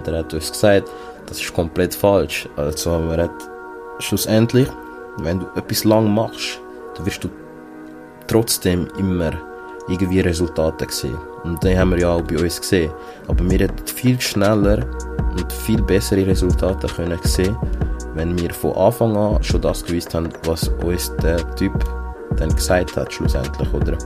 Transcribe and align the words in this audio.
Und 0.00 0.08
er 0.08 0.20
hat 0.20 0.32
uns 0.32 0.50
gesagt, 0.50 0.90
das 1.26 1.40
ist 1.42 1.52
komplett 1.52 1.94
falsch. 1.94 2.48
Also 2.56 2.90
er 3.10 3.24
hat 3.24 3.50
schlussendlich, 3.98 4.66
wenn 5.18 5.40
du 5.40 5.46
etwas 5.56 5.84
lang 5.84 6.10
machst, 6.14 6.58
dann 6.96 7.04
wirst 7.04 7.22
du 7.22 7.28
trotzdem 8.26 8.88
immer 8.98 9.32
irgendwie 9.88 10.20
Resultate 10.20 10.86
sehen. 10.88 11.18
Und 11.44 11.62
die 11.62 11.78
haben 11.78 11.90
wir 11.90 11.98
ja 11.98 12.12
auch 12.12 12.22
bei 12.22 12.38
uns 12.38 12.58
gesehen. 12.58 12.90
Aber 13.28 13.44
wir 13.50 13.58
hätten 13.58 13.86
viel 13.86 14.18
schneller 14.18 14.86
und 15.36 15.52
viel 15.52 15.82
bessere 15.82 16.26
Resultate 16.26 16.86
können 16.86 17.18
sehen, 17.24 17.54
wenn 18.14 18.38
wir 18.38 18.54
von 18.54 18.72
Anfang 18.72 19.14
an 19.14 19.42
schon 19.42 19.60
das 19.60 19.84
gewusst 19.84 20.14
haben, 20.14 20.30
was 20.44 20.68
uns 20.82 21.14
der 21.16 21.38
Typ 21.56 21.74
dann 22.36 22.54
gesagt 22.54 22.96
hat, 22.96 23.12
schlussendlich, 23.12 23.70
oder? 23.74 23.98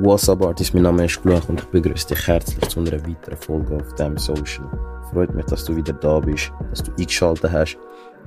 What's 0.00 0.28
up, 0.28 0.44
Artist? 0.44 0.74
Mein 0.74 0.84
Name 0.84 1.06
ist 1.06 1.20
Gluch 1.20 1.48
und 1.48 1.58
ich 1.58 1.66
begrüße 1.66 2.06
dich 2.06 2.28
herzlich 2.28 2.68
zu 2.68 2.78
einer 2.78 3.04
weiteren 3.04 3.36
Folge 3.36 3.74
auf 3.74 3.94
dem 3.96 4.16
Social. 4.16 4.64
Freut 5.10 5.34
mich, 5.34 5.44
dass 5.46 5.64
du 5.64 5.74
wieder 5.74 5.92
da 5.92 6.20
bist, 6.20 6.52
dass 6.70 6.84
du 6.84 6.92
eingeschaltet 6.96 7.50
hast. 7.50 7.76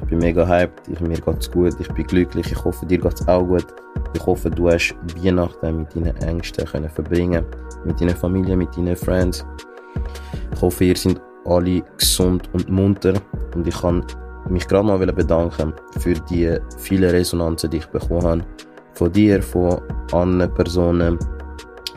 Ich 0.01 0.05
bin 0.09 0.19
mega 0.19 0.45
hyped, 0.45 0.89
ich, 0.89 0.99
mir 0.99 1.17
geht's 1.17 1.49
gut, 1.49 1.73
ich 1.79 1.87
bin 1.93 2.05
glücklich, 2.07 2.51
ich 2.51 2.61
hoffe, 2.61 2.85
dir 2.85 2.97
geht's 2.97 3.25
auch 3.25 3.45
gut. 3.45 3.65
Ich 4.13 4.25
hoffe, 4.25 4.51
du 4.51 4.69
hast 4.69 4.93
Weihnachten 5.15 5.77
mit 5.77 5.95
deinen 5.95 6.13
Ängsten 6.17 6.65
können 6.65 6.89
verbringen, 6.89 7.45
mit 7.85 8.01
deiner 8.01 8.17
Familie, 8.17 8.57
mit 8.57 8.75
deinen 8.75 8.97
Friends. 8.97 9.45
Ich 10.53 10.61
hoffe, 10.61 10.83
ihr 10.83 10.97
seid 10.97 11.21
alle 11.45 11.83
gesund 11.97 12.49
und 12.51 12.67
munter 12.69 13.13
und 13.55 13.65
ich 13.65 13.79
kann 13.79 14.03
mich 14.49 14.67
gerade 14.67 14.87
mal 14.87 14.97
bedanken 14.97 15.71
für 15.99 16.15
die 16.15 16.57
vielen 16.79 17.11
Resonanzen, 17.11 17.69
die 17.69 17.77
ich 17.77 17.85
bekommen 17.85 18.23
habe. 18.23 18.45
Von 18.95 19.09
dir, 19.13 19.41
von 19.41 19.81
anderen 20.11 20.53
Personen, 20.53 21.17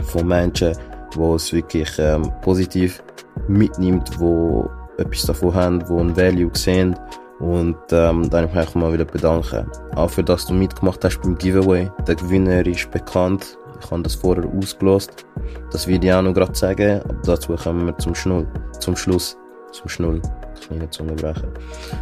von 0.03 0.27
Menschen, 0.27 0.77
die 1.15 1.21
es 1.21 1.53
wirklich 1.53 1.91
ähm, 1.99 2.31
positiv 2.43 3.03
mitnimmt, 3.49 4.11
die 4.21 5.03
etwas 5.03 5.23
davon 5.23 5.55
haben, 5.55 5.85
die 5.85 5.93
ein 5.93 6.17
Value 6.17 6.51
sehen. 6.55 6.97
Und 7.41 7.77
ähm, 7.91 8.31
dann 8.31 8.45
möchte 8.45 8.71
ich 8.71 8.75
mich 8.75 8.93
wieder 8.93 9.05
bedanken. 9.05 9.71
Auch 9.97 10.11
für 10.11 10.23
das 10.23 10.47
du 10.47 10.55
mitgemacht 10.55 11.05
hast 11.05 11.21
beim 11.21 11.37
Giveaway. 11.37 11.91
Der 12.07 12.15
Gewinner 12.15 12.65
ist 12.65 12.91
bekannt. 12.91 13.59
Ich 13.83 13.91
habe 13.91 14.03
das 14.03 14.15
vorher 14.15 14.45
ausgelost. 14.47 15.27
Das 15.71 15.87
werde 15.89 16.07
ich 16.07 16.13
auch 16.13 16.23
noch 16.23 16.33
gerade 16.33 16.55
sagen. 16.55 17.01
Aber 17.03 17.15
dazu 17.25 17.55
kommen 17.55 17.87
wir 17.87 17.99
zum 17.99 18.15
Schnull. 18.15 18.47
Zum 18.79 18.97
Schluss. 18.97 19.37
Zum 19.73 19.89
Schnull. 19.89 20.23
Kleine 20.67 20.89
Zunge 20.91 21.15
brechen. 21.15 21.49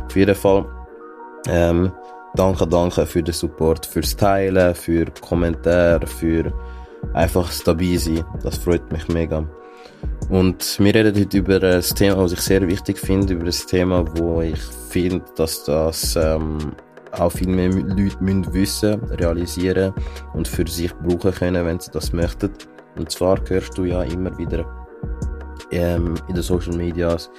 Auf 0.07 0.15
jeden 0.15 0.35
Fall. 0.35 0.67
Ähm, 1.49 1.91
danke, 2.35 2.67
danke 2.67 3.07
für 3.07 3.23
den 3.23 3.35
Support, 3.35 3.87
fürs 3.87 4.15
Teilen, 4.15 4.75
für 4.75 5.07
Kommentare, 5.21 6.07
für 6.07 6.53
einfach 7.15 7.53
dabei 7.65 7.97
sein. 7.97 8.25
Das 8.43 8.59
freut 8.59 8.91
mich 8.93 9.09
mega. 9.09 9.47
Und 10.29 10.79
wir 10.79 10.95
reden 10.95 11.19
heute 11.19 11.39
über 11.39 11.63
ein 11.63 11.83
Thema, 11.83 12.19
was 12.19 12.33
ich 12.33 12.41
sehr 12.41 12.67
wichtig 12.67 12.99
finde, 12.99 13.35
über 13.35 13.45
ein 13.45 13.51
Thema, 13.51 14.05
wo 14.17 14.41
ich 14.41 14.61
finde, 14.89 15.25
dass 15.37 15.65
das 15.65 16.17
ähm, 16.17 16.59
auch 17.13 17.31
viel 17.31 17.49
mehr 17.49 17.71
Leute 17.71 18.17
müssen 18.21 18.53
wissen, 18.55 19.01
realisieren 19.05 19.93
und 20.33 20.49
für 20.49 20.67
sich 20.67 20.95
brauchen 20.95 21.33
können, 21.33 21.67
wenn 21.67 21.81
sie 21.81 21.91
das 21.91 22.13
möchten. 22.13 22.51
Und 22.97 23.11
zwar 23.11 23.39
hörst 23.49 23.77
du 23.77 23.85
ja 23.85 24.03
immer 24.03 24.37
wieder 24.39 24.65
ähm, 25.71 26.15
in 26.29 26.35
den 26.35 26.43
Social 26.43 26.77
Medias 26.77 27.31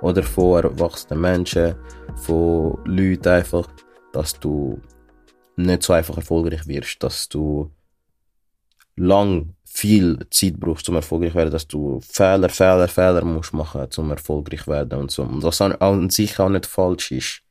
oder 0.00 0.22
von 0.22 0.64
erwachsenen 0.64 1.20
Menschen, 1.20 1.74
von 2.16 2.78
Leuten 2.84 3.28
einfach, 3.28 3.68
dass 4.12 4.38
du 4.38 4.80
nicht 5.56 5.82
so 5.82 5.92
einfach 5.92 6.16
erfolgreich 6.16 6.66
wirst, 6.66 7.02
dass 7.02 7.28
du 7.28 7.70
lang 9.00 9.54
viel 9.64 10.18
Zeit 10.30 10.58
brauchst, 10.58 10.88
um 10.88 10.96
erfolgreich 10.96 11.30
zu 11.30 11.36
werden, 11.36 11.50
dass 11.50 11.66
du 11.66 12.00
Fehler, 12.00 12.48
Fehler, 12.48 12.88
Fehler 12.88 13.24
musst 13.24 13.52
machen, 13.52 13.88
um 13.96 14.10
erfolgreich 14.10 14.64
zu 14.64 14.70
werden 14.70 14.98
und 14.98 15.10
so. 15.10 15.22
Und 15.22 15.42
was 15.42 15.60
an, 15.60 16.10
sich 16.10 16.38
auch 16.38 16.48
nicht 16.48 16.66
falsch 16.66 17.12
ist. 17.12 17.42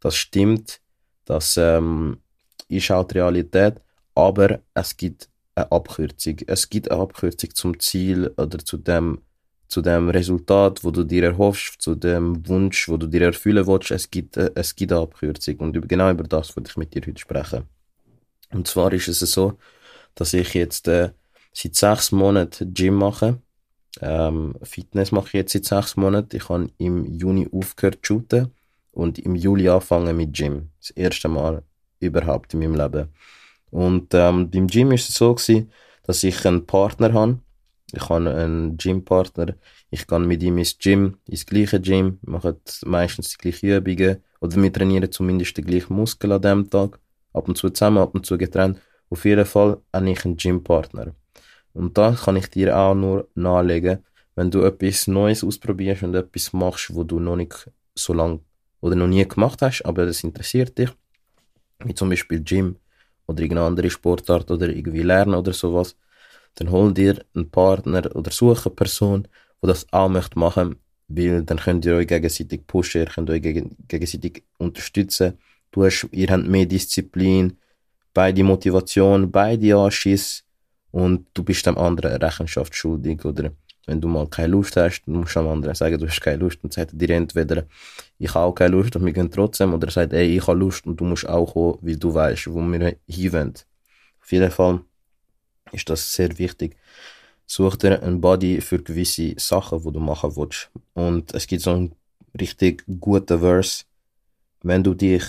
Das 0.00 0.16
stimmt, 0.16 0.80
das 1.24 1.56
ähm, 1.56 2.18
ist 2.68 2.90
auch 2.90 3.04
die 3.04 3.18
Realität, 3.18 3.80
aber 4.14 4.60
es 4.74 4.96
gibt 4.96 5.28
eine 5.54 5.70
Abkürzung. 5.72 6.36
Es 6.46 6.68
gibt 6.68 6.90
eine 6.90 7.00
Abkürzung 7.00 7.54
zum 7.54 7.80
Ziel 7.80 8.32
oder 8.36 8.58
zu 8.58 8.76
dem, 8.76 9.20
zu 9.68 9.82
dem 9.82 10.08
Resultat, 10.10 10.84
wo 10.84 10.90
du 10.90 11.04
dir 11.04 11.24
erhoffst, 11.24 11.80
zu 11.80 11.94
dem 11.94 12.46
Wunsch, 12.48 12.88
wo 12.88 12.96
du 12.96 13.06
dir 13.06 13.22
erfüllen 13.22 13.66
willst. 13.66 13.90
Es 13.90 14.10
gibt, 14.10 14.36
äh, 14.36 14.50
es 14.54 14.74
gibt 14.74 14.92
eine 14.92 15.00
Abkürzung. 15.02 15.56
Und 15.56 15.88
genau 15.88 16.10
über 16.10 16.24
das 16.24 16.56
wollte 16.56 16.70
ich 16.70 16.76
mit 16.76 16.94
dir 16.94 17.02
heute 17.06 17.20
sprechen. 17.20 17.64
Und 18.50 18.68
zwar 18.68 18.92
ist 18.92 19.08
es 19.08 19.18
so, 19.20 19.58
dass 20.14 20.32
ich 20.32 20.54
jetzt 20.54 20.88
äh, 20.88 21.10
seit 21.52 21.74
sechs 21.74 22.12
Monaten 22.12 22.72
Gym 22.74 22.94
mache. 22.94 23.38
Ähm, 24.00 24.54
Fitness 24.62 25.12
mache 25.12 25.28
ich 25.28 25.32
jetzt 25.34 25.52
seit 25.52 25.64
sechs 25.64 25.96
Monaten. 25.96 26.36
Ich 26.36 26.48
habe 26.48 26.68
im 26.78 27.04
Juni 27.06 27.48
aufgehört 27.52 27.98
zu 28.02 28.14
shooten 28.14 28.50
und 28.92 29.18
im 29.18 29.34
Juli 29.34 29.68
angefangen 29.68 30.16
mit 30.16 30.32
Gym. 30.32 30.70
Das 30.80 30.90
erste 30.90 31.28
Mal 31.28 31.62
überhaupt 32.00 32.54
in 32.54 32.60
meinem 32.60 32.74
Leben. 32.74 33.08
Und 33.70 34.14
ähm, 34.14 34.50
beim 34.50 34.66
Gym 34.66 34.92
ist 34.92 35.08
es 35.08 35.16
so 35.16 35.34
gewesen, 35.34 35.70
dass 36.04 36.22
ich 36.22 36.44
einen 36.46 36.66
Partner 36.66 37.12
habe. 37.12 37.40
Ich 37.92 38.08
habe 38.08 38.34
einen 38.34 38.76
Gympartner. 38.76 39.54
Ich 39.90 40.06
gehe 40.06 40.18
mit 40.18 40.42
ihm 40.42 40.58
ins 40.58 40.78
Gym, 40.78 41.18
ins 41.26 41.46
gleiche 41.46 41.80
Gym, 41.80 42.18
wir 42.22 42.32
machen 42.32 42.56
meistens 42.84 43.30
die 43.30 43.38
gleichen 43.38 43.68
Übungen 43.70 44.22
oder 44.40 44.56
wir 44.56 44.72
trainieren 44.72 45.10
zumindest 45.10 45.56
den 45.56 45.64
gleichen 45.64 45.94
Muskel 45.94 46.32
an 46.32 46.42
dem 46.42 46.70
Tag. 46.70 46.98
Ab 47.32 47.48
und 47.48 47.56
zu 47.56 47.70
zusammen, 47.70 47.98
ab 47.98 48.14
und 48.14 48.26
zu 48.26 48.36
getrennt. 48.38 48.80
Auf 49.10 49.24
jeden 49.24 49.44
Fall 49.44 49.78
habe 49.92 50.10
ich 50.10 50.24
einen 50.24 50.36
Gympartner. 50.36 51.14
Und 51.72 51.98
da 51.98 52.12
kann 52.12 52.36
ich 52.36 52.48
dir 52.50 52.76
auch 52.76 52.94
nur 52.94 53.28
nahelegen, 53.34 54.04
wenn 54.36 54.50
du 54.50 54.62
etwas 54.62 55.06
Neues 55.06 55.44
ausprobierst 55.44 56.02
und 56.02 56.14
etwas 56.14 56.52
machst, 56.52 56.94
wo 56.94 57.04
du 57.04 57.20
noch 57.20 57.36
nicht 57.36 57.70
so 57.94 58.12
lange 58.12 58.40
oder 58.80 58.96
noch 58.96 59.06
nie 59.06 59.26
gemacht 59.26 59.62
hast, 59.62 59.82
aber 59.82 60.06
das 60.06 60.24
interessiert 60.24 60.76
dich, 60.78 60.90
wie 61.84 61.94
zum 61.94 62.10
Beispiel 62.10 62.40
Gym 62.40 62.76
oder 63.26 63.42
irgendeine 63.42 63.66
andere 63.66 63.90
Sportart 63.90 64.50
oder 64.50 64.68
irgendwie 64.68 65.02
Lernen 65.02 65.34
oder 65.34 65.52
sowas, 65.52 65.96
dann 66.56 66.70
hol 66.70 66.92
dir 66.92 67.24
einen 67.34 67.50
Partner 67.50 68.14
oder 68.14 68.30
suche 68.30 68.66
eine 68.66 68.74
Person, 68.74 69.28
die 69.62 69.66
das 69.66 69.86
auch 69.92 70.08
möchte 70.08 70.38
machen, 70.38 70.76
weil 71.08 71.42
dann 71.42 71.58
könnt 71.58 71.84
ihr 71.84 71.96
euch 71.96 72.06
gegenseitig 72.06 72.66
pushen, 72.66 73.02
ihr 73.02 73.06
könnt 73.06 73.30
euch 73.30 73.42
gegenseitig 73.42 74.44
unterstützen. 74.58 75.38
Du 75.70 75.84
hast, 75.84 76.08
ihr 76.12 76.28
habt 76.28 76.46
mehr 76.46 76.66
Disziplin, 76.66 77.58
beide 78.14 78.44
Motivation, 78.44 79.30
beide 79.30 79.76
Anschiss 79.76 80.44
und 80.92 81.26
du 81.34 81.42
bist 81.42 81.66
dem 81.66 81.76
anderen 81.76 82.16
Rechenschaft 82.22 82.74
schuldig 82.74 83.24
oder 83.24 83.50
wenn 83.86 84.00
du 84.00 84.08
mal 84.08 84.26
keine 84.28 84.48
Lust 84.48 84.76
hast, 84.76 85.02
dann 85.04 85.16
musst 85.16 85.36
du 85.36 85.40
am 85.40 85.48
anderen 85.48 85.74
sagen, 85.74 85.98
du 85.98 86.06
hast 86.06 86.20
keine 86.20 86.38
Lust 86.38 86.58
und 86.62 86.72
sagt 86.72 86.92
dir 86.94 87.10
entweder, 87.10 87.66
ich 88.18 88.32
habe 88.34 88.46
auch 88.46 88.54
keine 88.54 88.76
Lust 88.76 88.96
und 88.96 89.04
wir 89.04 89.12
gehen 89.12 89.30
trotzdem 89.30 89.74
oder 89.74 89.88
er 89.88 89.90
sagt, 89.90 90.12
ey, 90.12 90.36
ich 90.36 90.46
habe 90.46 90.58
Lust 90.58 90.86
und 90.86 90.98
du 90.98 91.04
musst 91.04 91.28
auch 91.28 91.52
kommen, 91.52 91.78
weil 91.82 91.96
du 91.96 92.14
weißt, 92.14 92.46
wo 92.52 92.60
wir 92.62 92.96
hinwollen. 93.06 93.54
Auf 94.22 94.32
jeden 94.32 94.50
Fall 94.50 94.80
ist 95.72 95.90
das 95.90 96.12
sehr 96.14 96.38
wichtig. 96.38 96.76
Such 97.46 97.76
dir 97.76 98.02
einen 98.02 98.20
Body 98.22 98.60
für 98.62 98.82
gewisse 98.82 99.34
Sachen, 99.36 99.84
wo 99.84 99.90
du 99.90 100.00
machen 100.00 100.34
willst. 100.34 100.70
Und 100.94 101.34
es 101.34 101.46
gibt 101.46 101.60
so 101.60 101.72
einen 101.72 101.94
richtig 102.40 102.84
guten 103.00 103.40
Verse, 103.40 103.84
wenn 104.62 104.82
du 104.82 104.94
dich 104.94 105.24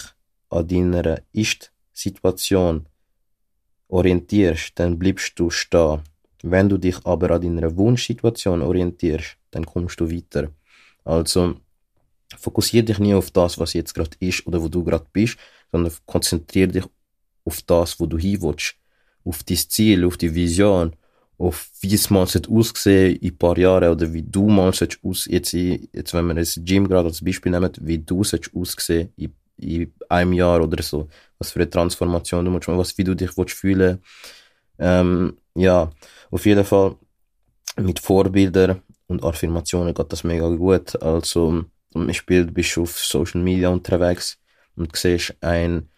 an 0.49 0.67
deiner 0.67 1.21
Ist 1.33 1.73
Situation 1.95 2.87
orientierst, 3.87 4.73
dann 4.75 4.99
bleibst 4.99 5.39
du 5.39 5.49
stehen. 5.49 6.01
Wenn 6.43 6.69
du 6.69 6.77
dich 6.77 6.97
aber 7.05 7.31
an 7.31 7.41
deiner 7.41 7.75
Wunschsituation 7.75 8.61
orientierst, 8.61 9.37
dann 9.51 9.65
kommst 9.65 9.99
du 9.99 10.11
weiter. 10.11 10.49
Also 11.03 11.55
fokussiere 12.37 12.83
dich 12.83 12.99
nie 12.99 13.13
auf 13.13 13.31
das, 13.31 13.57
was 13.57 13.73
jetzt 13.73 13.93
gerade 13.93 14.17
ist 14.19 14.45
oder 14.45 14.61
wo 14.61 14.67
du 14.67 14.83
gerade 14.83 15.05
bist, 15.11 15.37
sondern 15.71 15.93
konzentriere 16.05 16.67
dich 16.67 16.85
auf 17.45 17.61
das, 17.61 17.99
wo 17.99 18.05
du 18.05 18.17
hin 18.17 18.41
willst. 18.41 18.75
Auf 19.23 19.43
dein 19.43 19.57
Ziel, 19.57 20.05
auf 20.05 20.17
die 20.17 20.35
Vision, 20.35 20.95
auf 21.37 21.69
wie 21.81 21.93
es 21.93 22.09
mal 22.09 22.23
aussehen 22.23 23.15
in 23.15 23.31
ein 23.31 23.37
paar 23.37 23.57
Jahren 23.57 23.91
oder 23.91 24.13
wie 24.13 24.21
du 24.21 24.47
mal 24.47 24.69
aus, 24.69 25.25
jetzt, 25.25 25.53
jetzt 25.53 26.13
wenn 26.13 26.27
wir 26.27 26.35
das 26.35 26.59
Gym 26.63 26.87
gerade 26.87 27.07
als 27.07 27.23
Beispiel 27.23 27.51
nehmen, 27.51 27.71
wie 27.81 27.99
du 27.99 28.21
aussehen 28.21 29.13
in 29.15 29.33
in 29.57 29.93
einem 30.09 30.33
Jahr 30.33 30.61
oder 30.61 30.81
so, 30.83 31.07
was 31.37 31.51
für 31.51 31.59
eine 31.59 31.69
Transformation 31.69 32.45
du 32.45 32.51
musst 32.51 32.67
was, 32.67 32.97
wie 32.97 33.03
du 33.03 33.15
dich 33.15 33.37
willst 33.37 33.55
fühlen 33.55 34.01
ähm, 34.79 35.37
ja, 35.55 35.89
auf 36.31 36.45
jeden 36.45 36.65
Fall 36.65 36.95
mit 37.77 37.99
Vorbildern 37.99 38.81
und 39.07 39.23
Affirmationen 39.23 39.93
geht 39.93 40.11
das 40.11 40.23
mega 40.23 40.47
gut. 40.49 41.01
Also, 41.01 41.65
zum 41.91 42.07
Beispiel 42.07 42.45
bist 42.45 42.75
du 42.75 42.83
auf 42.83 42.97
Social 42.97 43.41
Media 43.41 43.69
unterwegs 43.69 44.37
und 44.75 44.95
siehst 44.95 45.35
ein 45.41 45.89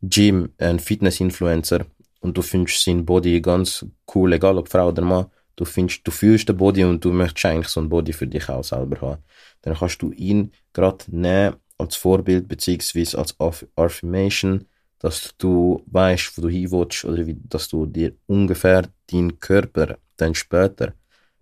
Gym, 0.00 0.52
ein 0.58 0.78
Fitness-Influencer 0.78 1.86
und 2.20 2.36
du 2.36 2.42
findest 2.42 2.84
sein 2.84 3.04
Body 3.04 3.40
ganz 3.40 3.84
cool, 4.14 4.32
egal 4.32 4.58
ob 4.58 4.68
Frau 4.68 4.88
oder 4.88 5.02
Mann. 5.02 5.26
Du 5.56 5.64
findest, 5.64 6.06
du 6.06 6.10
fühlst 6.10 6.48
den 6.48 6.56
Body 6.56 6.82
und 6.84 7.04
du 7.04 7.12
möchtest 7.12 7.44
eigentlich 7.46 7.68
so 7.68 7.80
ein 7.80 7.88
Body 7.88 8.12
für 8.12 8.26
dich 8.26 8.48
auch 8.48 8.64
selber 8.64 9.00
haben. 9.00 9.22
Dann 9.62 9.74
kannst 9.74 10.02
du 10.02 10.10
ihn 10.12 10.52
gerade 10.72 11.04
nehmen 11.08 11.56
als 11.78 11.96
Vorbild 11.96 12.48
beziehungsweise 12.48 13.18
als 13.18 13.34
Affirmation, 13.76 14.66
dass 14.98 15.34
du 15.38 15.82
weißt, 15.86 16.36
wo 16.38 16.42
du 16.42 16.48
hin 16.48 16.70
willst 16.70 17.04
oder 17.04 17.26
wie, 17.26 17.36
dass 17.44 17.68
du 17.68 17.86
dir 17.86 18.14
ungefähr 18.26 18.88
deinen 19.10 19.38
Körper 19.38 19.98
dann 20.16 20.34
später 20.34 20.94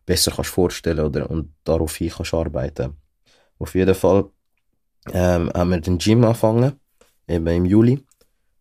besser 0.05 0.33
kannst 0.33 0.51
vorstellen 0.51 1.01
oder 1.01 1.31
und 1.31 1.55
darauf 1.65 1.97
hin 1.97 2.11
kannst 2.11 2.35
arbeiten. 2.35 2.97
Auf 3.59 3.75
jeden 3.75 3.95
Fall 3.95 4.31
ähm, 5.13 5.51
haben 5.55 5.71
wir 5.71 5.81
den 5.81 5.99
Gym 5.99 6.25
angefangen, 6.25 6.73
eben 7.29 7.47
im 7.47 7.65
Juli. 7.65 8.03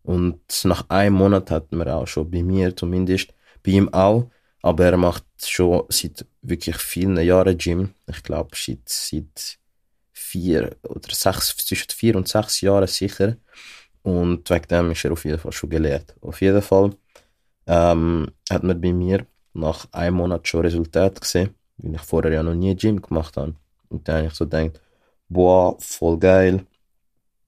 Und 0.04 0.40
nach 0.64 0.88
einem 0.88 1.16
Monat 1.16 1.50
hatten 1.50 1.78
wir 1.78 1.94
auch 1.94 2.06
schon 2.06 2.30
bei 2.30 2.42
mir 2.42 2.76
zumindest, 2.76 3.34
bei 3.62 3.72
ihm 3.72 3.92
auch, 3.92 4.30
aber 4.62 4.84
er 4.86 4.96
macht 4.96 5.24
schon 5.44 5.84
seit 5.88 6.26
wirklich 6.42 6.76
vielen 6.76 7.16
Jahren 7.20 7.58
Gym. 7.58 7.94
Ich 8.06 8.22
glaube, 8.22 8.50
seit, 8.54 8.88
seit 8.88 9.58
vier 10.32 10.76
oder 10.84 11.12
sechs, 11.12 11.54
zwischen 11.56 11.90
vier 11.90 12.16
und 12.16 12.28
sechs 12.28 12.60
Jahren 12.62 12.86
sicher. 12.86 13.36
Und 14.02 14.48
wegen 14.50 14.68
dem 14.68 14.90
ist 14.90 15.04
er 15.04 15.12
auf 15.12 15.24
jeden 15.24 15.38
Fall 15.38 15.52
schon 15.52 15.70
gelehrt. 15.70 16.14
Auf 16.20 16.40
jeden 16.40 16.62
Fall 16.62 16.90
ähm, 17.66 18.28
hat 18.50 18.62
man 18.62 18.80
bei 18.80 18.92
mir 18.92 19.26
nach 19.52 19.86
einem 19.92 20.16
Monat 20.16 20.48
schon 20.48 20.62
Resultate 20.62 21.20
gesehen, 21.20 21.54
weil 21.76 21.94
ich 21.94 22.00
vorher 22.00 22.32
ja 22.32 22.42
noch 22.42 22.54
nie 22.54 22.74
Gym 22.74 23.00
gemacht 23.00 23.36
habe. 23.36 23.54
Und 23.90 24.08
dann 24.08 24.16
habe 24.16 24.26
ich 24.28 24.34
so 24.34 24.46
gedacht, 24.46 24.80
boah, 25.28 25.76
voll 25.78 26.18
geil. 26.18 26.64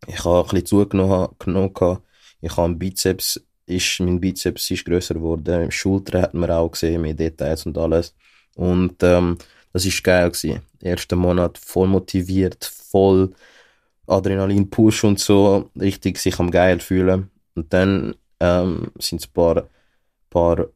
Ich 0.07 0.23
habe 0.25 0.41
ein 0.41 0.51
bisschen 0.51 0.67
zugenommen, 0.67 1.99
ich 2.41 2.57
habe 2.57 2.75
Bizeps, 2.75 3.41
ist, 3.67 4.01
mein 4.01 4.21
Bizeps 4.21 4.71
ist 4.71 4.85
grösser 4.85 5.15
geworden, 5.15 5.71
Schulter 5.71 6.21
hat 6.21 6.35
man 6.35 6.51
auch 6.51 6.73
gesehen, 6.73 7.01
mehr 7.01 7.15
Details 7.15 7.65
und 7.65 7.79
alles. 7.79 8.15
Und 8.55 9.03
ähm, 9.03 9.39
das 9.75 9.85
ist 9.85 10.05
geil 10.05 10.31
gewesen. 10.31 10.63
Erster 10.81 11.17
Monat 11.17 11.59
voll 11.59 11.89
motiviert, 11.89 12.65
voll 12.65 13.35
Adrenalin-Push 14.07 15.03
und 15.05 15.19
so, 15.19 15.71
richtig 15.79 16.19
sich 16.19 16.39
am 16.39 16.51
geil 16.51 16.79
fühlen. 16.79 17.31
Und 17.57 17.73
dann 17.73 18.15
ähm, 18.39 18.93
sind 19.01 19.21
es 19.21 19.27
ein 19.27 19.33
paar, 19.33 19.69
paar 20.31 20.69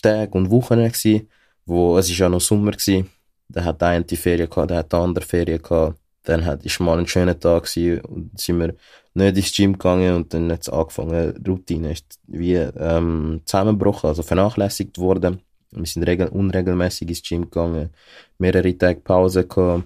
Tage 0.00 0.32
und 0.32 0.50
Wochen 0.50 0.76
gewesen, 0.76 1.28
wo 1.66 1.98
es 1.98 2.08
ist 2.08 2.16
ja 2.16 2.30
noch 2.30 2.40
Sommer 2.40 2.72
gewesen. 2.72 3.10
Da 3.48 3.62
hat 3.62 3.82
der 3.82 3.88
eine 3.88 4.04
die 4.04 4.16
Ferien 4.16 4.48
gehabt, 4.48 4.70
der 4.70 4.78
hat 4.78 4.92
der 4.92 5.00
andere 5.00 5.24
Ferien 5.24 5.60
gehabt. 5.62 5.98
Dann 6.22 6.44
hat, 6.46 6.64
ist 6.64 6.80
mal 6.80 6.98
ein 6.98 7.06
schöner 7.06 7.38
Tag 7.38 7.64
gewesen 7.64 8.00
und 8.06 8.40
sind 8.40 8.58
wir 8.58 8.74
nicht 9.12 9.36
ins 9.36 9.54
Gym 9.54 9.72
gegangen 9.74 10.14
und 10.16 10.32
dann 10.32 10.50
hat 10.50 10.62
es 10.62 10.70
angefangen, 10.70 11.34
die 11.38 11.50
Routine 11.50 11.92
ist 11.92 12.18
wie 12.26 12.54
ähm, 12.54 13.42
zusammengebrochen, 13.44 14.08
also 14.08 14.22
vernachlässigt 14.22 14.98
worden. 14.98 15.42
Wir 15.76 15.86
sind 15.86 16.04
regel 16.04 16.28
unregelmäßig 16.28 17.08
ins 17.08 17.22
Gym 17.22 17.42
gegangen, 17.42 17.90
mehrere 18.38 18.76
Tage 18.76 19.00
Pause 19.00 19.46
gehabt 19.46 19.84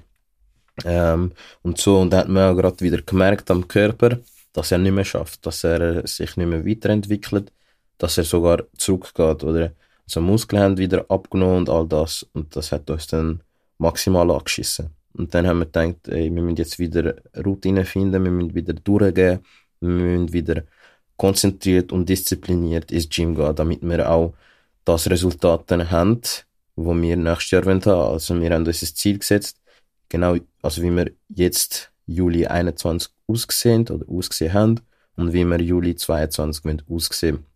ähm, 0.84 1.32
und 1.62 1.78
so. 1.78 1.98
Und 2.00 2.10
dann 2.10 2.20
hat 2.20 2.28
man 2.28 2.52
auch 2.52 2.56
gerade 2.56 2.80
wieder 2.80 3.02
gemerkt 3.02 3.50
am 3.50 3.66
Körper, 3.66 4.18
dass 4.52 4.72
er 4.72 4.78
nicht 4.78 4.92
mehr 4.92 5.04
schafft, 5.04 5.44
dass 5.46 5.64
er 5.64 6.06
sich 6.06 6.36
nicht 6.36 6.46
mehr 6.46 6.64
weiterentwickelt, 6.66 7.52
dass 7.98 8.18
er 8.18 8.24
sogar 8.24 8.64
zurückgeht 8.76 9.44
oder 9.44 9.72
also 10.06 10.20
Muskeln 10.20 10.62
haben 10.62 10.78
wieder 10.78 11.04
abgenommen 11.08 11.58
und 11.58 11.70
all 11.70 11.86
das. 11.86 12.26
Und 12.32 12.56
das 12.56 12.72
hat 12.72 12.90
uns 12.90 13.06
dann 13.06 13.42
maximal 13.78 14.30
angeschissen. 14.30 14.90
Und 15.14 15.34
dann 15.34 15.46
haben 15.46 15.60
wir 15.60 15.66
gedacht, 15.66 16.08
ey, 16.08 16.34
wir 16.34 16.42
müssen 16.42 16.56
jetzt 16.56 16.78
wieder 16.78 17.14
Routine 17.44 17.84
finden, 17.84 18.24
wir 18.24 18.30
müssen 18.30 18.54
wieder 18.54 18.72
durchgehen, 18.72 19.40
wir 19.80 19.88
müssen 19.88 20.32
wieder 20.32 20.62
konzentriert 21.16 21.92
und 21.92 22.08
diszipliniert 22.08 22.90
ins 22.90 23.08
Gym 23.08 23.34
gehen, 23.34 23.54
damit 23.54 23.82
wir 23.82 24.10
auch 24.10 24.34
das 24.92 25.10
Resultat 25.10 25.70
dann 25.70 25.90
haben, 25.90 26.20
wo 26.76 26.94
wir 26.94 27.16
nächstes 27.16 27.50
Jahr 27.50 27.64
haben. 27.64 27.82
Also 27.88 28.40
wir 28.40 28.50
haben 28.50 28.66
uns 28.66 28.82
ein 28.82 28.94
Ziel 28.94 29.18
gesetzt, 29.18 29.60
genau, 30.08 30.36
also 30.62 30.82
wie 30.82 30.94
wir 30.94 31.10
jetzt 31.28 31.90
Juli 32.06 32.46
21 32.46 33.10
ausgesehen 33.26 33.88
oder 33.88 34.04
ausgesehen 34.08 34.52
haben 34.52 34.80
und 35.16 35.32
wie 35.32 35.44
wir 35.44 35.60
Juli 35.60 35.94
22 35.94 36.84
aussehen 36.88 37.46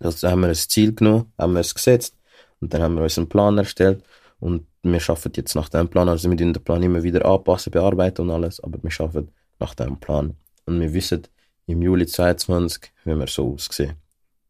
Also 0.00 0.28
haben 0.28 0.40
wir 0.40 0.48
ein 0.48 0.54
Ziel 0.54 0.94
genommen, 0.94 1.32
haben 1.38 1.54
wir 1.54 1.60
es 1.60 1.74
gesetzt 1.74 2.14
und 2.60 2.72
dann 2.74 2.82
haben 2.82 2.94
wir 2.96 3.02
uns 3.02 3.16
einen 3.16 3.28
Plan 3.28 3.56
erstellt 3.58 4.02
und 4.38 4.66
wir 4.82 5.00
arbeiten 5.08 5.32
jetzt 5.36 5.54
nach 5.54 5.68
dem 5.68 5.88
Plan. 5.88 6.08
Also 6.08 6.28
wir 6.28 6.36
den 6.36 6.52
Plan 6.52 6.82
immer 6.82 7.02
wieder 7.02 7.24
anpassen, 7.24 7.70
bearbeiten 7.70 8.22
und 8.22 8.30
alles, 8.30 8.60
aber 8.60 8.78
wir 8.82 9.00
arbeiten 9.00 9.30
nach 9.58 9.74
dem 9.74 9.98
Plan. 9.98 10.36
Und 10.66 10.80
wir 10.80 10.92
wissen 10.92 11.22
im 11.66 11.82
Juli 11.82 12.06
22, 12.06 12.92
wie 13.04 13.14
wir 13.14 13.26
so 13.26 13.54
aussehen. 13.54 13.94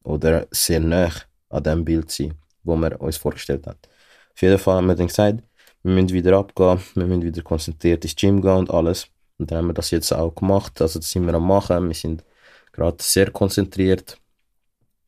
Oder 0.02 0.46
sehr 0.50 0.80
nah 0.80 1.10
an 1.50 1.62
dem 1.62 1.84
Bild 1.84 2.10
sein, 2.10 2.34
wo 2.64 2.76
wir 2.76 3.00
uns 3.00 3.16
vorgestellt 3.16 3.66
haben. 3.66 3.78
Auf 4.34 4.42
jeden 4.42 4.58
Fall 4.58 4.76
haben 4.76 4.86
wir 4.86 4.94
dann 4.94 5.08
gesagt, 5.08 5.42
wir 5.82 5.94
müssen 5.94 6.10
wieder 6.10 6.38
abgehen, 6.38 6.80
wir 6.94 7.06
müssen 7.06 7.22
wieder 7.22 7.42
konzentriert 7.42 8.04
ins 8.04 8.16
Gym 8.16 8.40
gehen 8.40 8.56
und 8.56 8.70
alles. 8.70 9.08
Und 9.38 9.50
dann 9.50 9.58
haben 9.58 9.66
wir 9.68 9.74
das 9.74 9.90
jetzt 9.90 10.12
auch 10.12 10.34
gemacht. 10.34 10.80
Also 10.80 10.98
das 10.98 11.10
sind 11.10 11.26
wir 11.26 11.34
am 11.34 11.46
machen. 11.46 11.88
Wir 11.88 11.94
sind 11.94 12.24
gerade 12.72 12.96
sehr 13.00 13.30
konzentriert. 13.30 14.18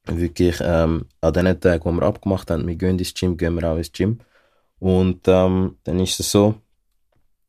Wirklich 0.07 0.57
ähm, 0.61 1.07
an 1.21 1.33
den 1.33 1.61
Tagen, 1.61 1.85
wo 1.85 1.93
wir 1.93 2.03
abgemacht 2.03 2.51
haben, 2.51 2.67
wir 2.67 2.75
gehen 2.75 2.99
ins 2.99 3.15
Gym, 3.15 3.37
gehen 3.37 3.55
wir 3.55 3.71
auch 3.71 3.77
ins 3.77 3.93
Gym. 3.93 4.19
Und 4.81 5.29
ähm, 5.29 5.77
dann 5.85 6.01
ist 6.01 6.19
es 6.19 6.33
so, 6.33 6.57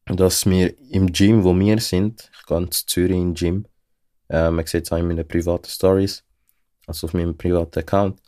dass 0.06 0.46
wir 0.46 0.78
im 0.92 1.12
Gym, 1.12 1.44
wo 1.44 1.58
wir 1.58 1.80
sind, 1.80 2.30
ich 2.38 2.46
gehe 2.46 2.58
in 2.58 2.72
Zürich 2.72 3.18
im 3.18 3.34
Gym, 3.34 3.66
äh, 4.30 4.52
man 4.52 4.66
sieht 4.68 4.86
es 4.86 4.92
auch 4.92 4.98
in 4.98 5.08
meinen 5.08 5.28
privaten 5.28 5.70
Stories, 5.70 6.24
also 6.86 7.08
auf 7.08 7.14
meinem 7.14 7.36
privaten 7.36 7.80
Account, 7.80 8.20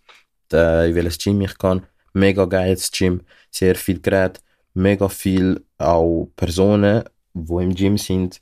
da, 0.55 0.85
in 0.85 0.95
welches 0.95 1.17
Gym 1.17 1.41
ich 1.41 1.57
kann. 1.57 1.85
Mega 2.13 2.45
geiles 2.45 2.91
Gym, 2.91 3.21
sehr 3.51 3.75
viel 3.75 3.99
Gerät, 3.99 4.41
mega 4.73 5.09
viel 5.09 5.63
auch 5.77 6.29
Personen, 6.35 7.03
die 7.33 7.63
im 7.63 7.75
Gym 7.75 7.97
sind, 7.97 8.41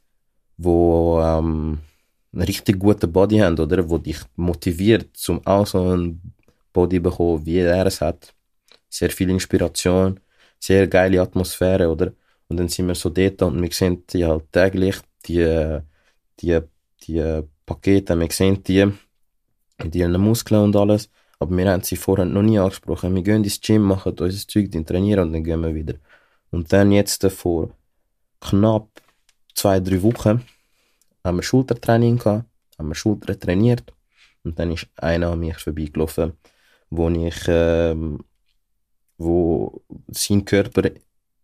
wo 0.58 1.20
ähm, 1.22 1.80
einen 2.32 2.42
richtig 2.44 2.80
guten 2.80 3.12
Body 3.12 3.40
haben, 3.40 3.60
oder? 3.60 3.90
Wo 3.90 3.98
dich 3.98 4.20
motiviert, 4.36 5.18
zum 5.18 5.46
auch 5.46 5.66
so 5.66 5.96
ein 5.96 6.22
Body 6.72 6.98
zu 6.98 7.04
bekommen, 7.04 7.46
wie 7.46 7.60
er 7.60 7.86
es 7.88 8.02
hat. 8.02 8.34
Sehr 8.90 9.10
viel 9.10 9.30
Inspiration 9.30 10.20
sehr 10.64 10.88
geile 10.88 11.22
Atmosphäre, 11.22 11.90
oder? 11.90 12.14
Und 12.48 12.58
dann 12.58 12.70
sind 12.70 12.88
wir 12.88 12.96
so 12.96 13.10
dort 13.10 13.42
und 13.42 13.62
wir 13.62 13.72
sehen 13.72 14.04
die 14.08 14.26
halt 14.26 14.52
täglich, 14.52 14.96
die, 15.26 15.80
die, 16.40 16.60
die 17.04 17.42
Pakete, 17.66 18.18
wir 18.20 18.32
sehen 18.32 18.64
die, 18.64 18.88
die 19.84 20.08
Muskeln 20.08 20.64
und 20.64 20.76
alles, 20.76 21.10
aber 21.44 21.58
wir 21.58 21.70
haben 21.70 21.84
sie 21.84 21.98
vorher 21.98 22.26
noch 22.26 22.42
nie 22.42 22.58
angesprochen. 22.58 23.14
Wir 23.14 23.22
gehen 23.22 23.44
ins 23.44 23.60
Gym, 23.60 23.82
machen 23.82 24.16
unser 24.18 24.48
Zeug, 24.48 24.72
trainieren 24.86 25.28
und 25.28 25.34
dann 25.34 25.44
gehen 25.44 25.62
wir 25.62 25.76
wieder. 25.76 25.96
Und 26.52 26.72
dann 26.72 26.92
jetzt 26.92 27.26
vor 27.32 27.70
knapp 28.40 28.88
zwei, 29.54 29.80
drei 29.80 30.02
Wochen 30.02 30.42
haben 31.24 31.38
wir 31.38 31.44
Schultertraining 31.44 32.18
gehabt, 32.18 32.46
haben 32.78 32.90
wir 32.90 32.96
Schulter 32.96 33.38
trainiert 33.38 33.84
und 34.44 34.58
dann 34.58 34.72
ist 34.72 34.88
einer 34.96 35.32
an 35.32 35.40
mich 35.40 35.58
vorbeigelaufen, 35.58 36.34
wo 36.90 37.10
ich 37.10 37.42
ähm, 37.48 38.24
wo 39.18 39.84
sein 40.08 40.46
Körper 40.46 40.92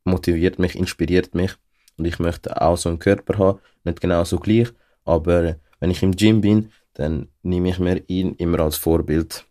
motiviert 0.06 0.60
mich, 0.60 0.76
inspiriert 0.76 1.36
mich 1.36 1.52
und 1.98 2.06
ich 2.06 2.20
möchte 2.20 2.62
auch 2.62 2.78
so 2.78 2.90
einen 2.90 3.00
Körper 3.00 3.38
haben, 3.38 3.60
nicht 3.84 4.02
genau 4.02 4.24
so 4.24 4.38
gleich, 4.40 4.70
aber 5.04 5.58
wenn 5.80 5.92
ich 5.92 6.04
im 6.04 6.16
Gym 6.16 6.42
bin, 6.42 6.72
dann 6.94 7.30
nehme 7.44 7.70
ich 7.70 7.80
mir 7.80 8.04
ihn 8.08 8.34
immer 8.36 8.60
als 8.60 8.78
Vorbild. 8.78 9.46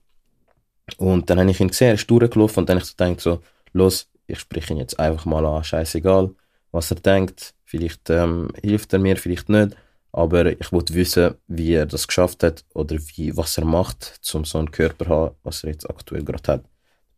Und 0.96 1.28
dann 1.30 1.38
habe 1.38 1.50
ich 1.50 1.60
ihn 1.60 1.68
gesehen, 1.68 1.88
er 1.88 1.94
ist 1.94 2.10
durchgelaufen 2.10 2.60
und 2.60 2.68
dann 2.68 2.76
habe 2.76 2.84
ich 2.84 2.90
so 2.90 2.96
gedacht, 2.96 3.20
so, 3.20 3.40
los, 3.72 4.08
ich 4.26 4.38
spreche 4.40 4.72
ihn 4.72 4.78
jetzt 4.78 4.98
einfach 4.98 5.24
mal 5.26 5.44
an, 5.46 5.64
scheißegal, 5.64 6.30
was 6.72 6.90
er 6.90 6.96
denkt, 6.96 7.54
vielleicht 7.64 8.10
ähm, 8.10 8.48
hilft 8.62 8.92
er 8.92 8.98
mir, 8.98 9.16
vielleicht 9.16 9.48
nicht, 9.48 9.76
aber 10.12 10.46
ich 10.46 10.72
wollte 10.72 10.94
wissen, 10.94 11.34
wie 11.46 11.74
er 11.74 11.86
das 11.86 12.08
geschafft 12.08 12.42
hat 12.42 12.64
oder 12.74 12.96
wie, 13.14 13.36
was 13.36 13.58
er 13.58 13.64
macht, 13.64 14.20
um 14.32 14.44
so 14.44 14.58
einen 14.58 14.70
Körper 14.70 15.04
zu 15.04 15.10
haben, 15.10 15.34
was 15.42 15.64
er 15.64 15.70
jetzt 15.70 15.88
aktuell 15.88 16.24
gerade 16.24 16.52
hat 16.52 16.64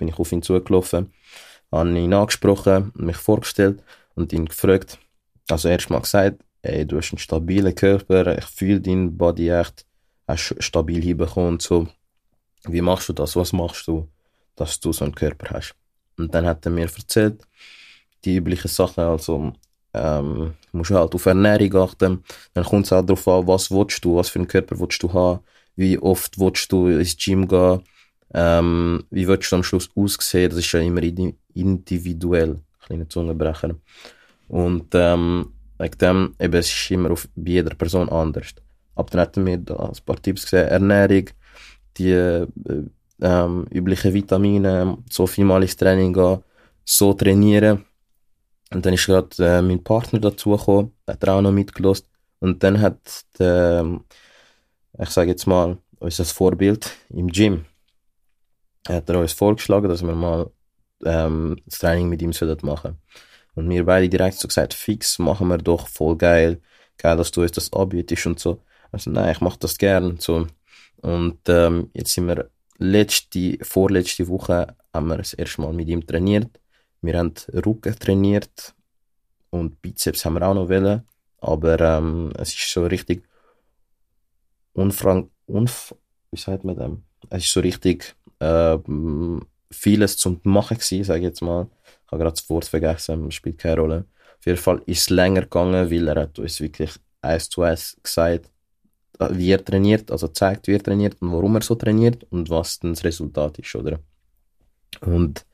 bin 0.00 0.08
ich 0.08 0.18
auf 0.18 0.32
ihn 0.32 0.42
zugelaufen, 0.42 1.12
habe 1.70 1.98
ihn 1.98 2.12
angesprochen, 2.12 2.90
mich 2.96 3.16
vorgestellt 3.18 3.84
und 4.14 4.32
ihn 4.32 4.46
gefragt, 4.46 4.98
also 5.48 5.68
erstmal 5.68 6.00
gesagt, 6.00 6.42
ey, 6.62 6.86
du 6.86 6.96
hast 6.96 7.12
einen 7.12 7.18
stabilen 7.18 7.74
Körper, 7.74 8.36
ich 8.36 8.46
fühle 8.46 8.80
deinen 8.80 9.16
Body 9.16 9.50
echt, 9.50 9.86
hast 10.26 10.56
stabil 10.58 11.02
hinbekommen 11.02 11.50
und 11.54 11.62
so. 11.62 11.86
Wie 12.64 12.80
machst 12.80 13.08
du 13.08 13.12
das? 13.12 13.36
Was 13.36 13.52
machst 13.52 13.86
du, 13.86 14.08
dass 14.56 14.80
du 14.80 14.92
so 14.92 15.04
einen 15.04 15.14
Körper 15.14 15.54
hast? 15.54 15.74
Und 16.16 16.34
dann 16.34 16.46
hat 16.46 16.64
er 16.66 16.72
mir 16.72 16.82
erzählt, 16.82 17.42
die 18.24 18.36
üblichen 18.36 18.68
Sachen, 18.68 19.04
also 19.04 19.52
ähm, 19.94 20.54
musst 20.72 20.90
du 20.90 20.96
halt 20.96 21.14
auf 21.14 21.26
Ernährung 21.26 21.74
achten, 21.76 22.24
dann 22.52 22.64
kommt 22.64 22.86
es 22.86 22.92
halt 22.92 23.08
darauf 23.08 23.26
an, 23.26 23.46
was 23.46 23.70
willst 23.70 24.04
du, 24.04 24.16
was 24.16 24.28
für 24.28 24.38
einen 24.38 24.48
Körper 24.48 24.78
willst 24.78 25.02
du 25.02 25.12
haben, 25.12 25.40
wie 25.76 25.98
oft 25.98 26.38
willst 26.38 26.70
du 26.70 26.88
ins 26.88 27.16
Gym 27.16 27.48
gehen, 27.48 27.82
ähm, 28.32 29.04
wie 29.10 29.26
willst 29.26 29.50
du 29.50 29.56
am 29.56 29.62
Schluss 29.62 29.90
aussehen? 29.94 30.50
Das 30.50 30.58
ist 30.58 30.70
ja 30.72 30.80
immer 30.80 31.02
individuell. 31.54 32.60
Kleiner 32.80 33.08
Zungenbrecher. 33.08 33.74
Und 34.48 34.88
ähm, 34.94 35.52
wegen 35.78 35.98
dem, 35.98 36.34
eben, 36.38 36.54
es 36.54 36.68
ist 36.68 36.90
immer 36.90 37.10
auf, 37.10 37.28
bei 37.34 37.52
jeder 37.52 37.74
Person 37.74 38.08
anders. 38.08 38.54
Aber 38.94 39.10
dann 39.10 39.20
hatten 39.20 39.46
wir 39.46 39.58
da 39.58 39.76
ein 39.76 39.92
paar 40.04 40.20
Tipps 40.20 40.42
gesehen. 40.42 40.68
Ernährung, 40.68 41.24
die 41.96 42.12
äh, 42.12 42.46
ähm, 43.20 43.66
üblichen 43.70 44.14
Vitamine, 44.14 44.98
so 45.10 45.26
viel 45.26 45.44
mal 45.44 45.62
ins 45.62 45.76
Training 45.76 46.12
gehen, 46.12 46.42
so 46.84 47.12
trainieren. 47.14 47.84
Und 48.72 48.86
dann 48.86 48.94
ist 48.94 49.06
gerade 49.06 49.28
äh, 49.38 49.62
mein 49.62 49.82
Partner 49.82 50.20
dazu 50.20 50.50
gekommen, 50.50 50.92
hat 51.06 51.22
er 51.24 51.34
auch 51.34 51.40
noch 51.42 51.52
mitgelost. 51.52 52.08
Und 52.40 52.62
dann 52.62 52.80
hat 52.80 53.24
der, 53.38 54.00
ich 54.98 55.10
sage 55.10 55.30
jetzt 55.30 55.46
mal, 55.46 55.78
unser 55.98 56.24
Vorbild 56.24 56.90
im 57.10 57.28
Gym, 57.28 57.66
hat 58.88 59.08
er 59.10 59.20
uns 59.20 59.32
vorgeschlagen, 59.32 59.88
dass 59.88 60.02
wir 60.02 60.14
mal 60.14 60.50
ähm, 61.04 61.56
das 61.66 61.78
Training 61.78 62.08
mit 62.08 62.22
ihm 62.22 62.30
machen 62.30 62.48
sollten 62.48 62.98
Und 63.54 63.68
wir 63.68 63.84
beide 63.84 64.08
direkt 64.08 64.38
so 64.38 64.48
gesagt, 64.48 64.74
fix, 64.74 65.18
machen 65.18 65.48
wir 65.48 65.58
doch, 65.58 65.88
voll 65.88 66.16
geil, 66.16 66.60
geil, 66.96 67.16
dass 67.16 67.30
du 67.30 67.42
uns 67.42 67.52
das 67.52 67.72
anbietest 67.72 68.26
und 68.26 68.40
so. 68.40 68.62
Also 68.92 69.10
nein, 69.10 69.32
ich 69.32 69.40
mach 69.40 69.56
das 69.56 69.78
gern 69.78 70.18
so. 70.18 70.46
Und 71.02 71.40
ähm, 71.48 71.90
jetzt 71.94 72.12
sind 72.14 72.28
wir 72.28 72.50
letzte, 72.78 73.58
vorletzte 73.62 74.28
Woche 74.28 74.74
haben 74.92 75.08
wir 75.08 75.18
das 75.18 75.34
erste 75.34 75.60
Mal 75.62 75.72
mit 75.72 75.88
ihm 75.88 76.06
trainiert. 76.06 76.60
Wir 77.02 77.18
haben 77.18 77.34
Rücken 77.52 77.98
trainiert 77.98 78.74
und 79.50 79.80
Bizeps 79.80 80.24
haben 80.24 80.34
wir 80.34 80.46
auch 80.46 80.54
noch 80.54 80.68
wollen. 80.68 81.02
Aber 81.38 81.80
ähm, 81.80 82.32
es 82.36 82.54
ist 82.54 82.70
so 82.70 82.84
richtig 82.84 83.22
unfrank, 84.72 85.30
unf 85.46 85.94
wie 86.30 86.38
sagt 86.38 86.64
man 86.64 86.76
dem? 86.76 87.02
Es 87.28 87.44
ist 87.44 87.52
so 87.52 87.60
richtig 87.60 88.14
ähm, 88.40 89.46
vieles 89.70 90.16
zum 90.16 90.40
Machen 90.44 90.78
gewesen, 90.78 91.04
sage 91.04 91.20
ich 91.20 91.24
jetzt 91.24 91.42
mal. 91.42 91.66
Ich 92.06 92.12
habe 92.12 92.22
gerade 92.22 92.36
das 92.36 92.48
Wort 92.48 92.64
vergessen, 92.64 93.30
spielt 93.30 93.58
keine 93.58 93.80
Rolle. 93.80 94.04
Auf 94.38 94.46
jeden 94.46 94.58
Fall 94.58 94.82
ist 94.86 95.02
es 95.02 95.10
länger 95.10 95.42
gegangen, 95.42 95.90
weil 95.90 96.08
er 96.08 96.22
hat 96.22 96.38
uns 96.38 96.60
wirklich 96.60 96.92
eins 97.20 97.48
zu 97.48 97.62
eins 97.62 97.96
gesagt, 98.02 98.50
wie 99.30 99.52
er 99.52 99.64
trainiert, 99.64 100.10
also 100.10 100.28
zeigt, 100.28 100.66
wie 100.66 100.74
er 100.74 100.82
trainiert 100.82 101.20
und 101.20 101.32
warum 101.32 101.56
er 101.56 101.62
so 101.62 101.74
trainiert 101.74 102.24
und 102.30 102.48
was 102.48 102.78
dann 102.78 102.92
das 102.92 103.04
Resultat 103.04 103.58
ist, 103.58 103.74
oder? 103.74 103.98
Und 105.00 105.44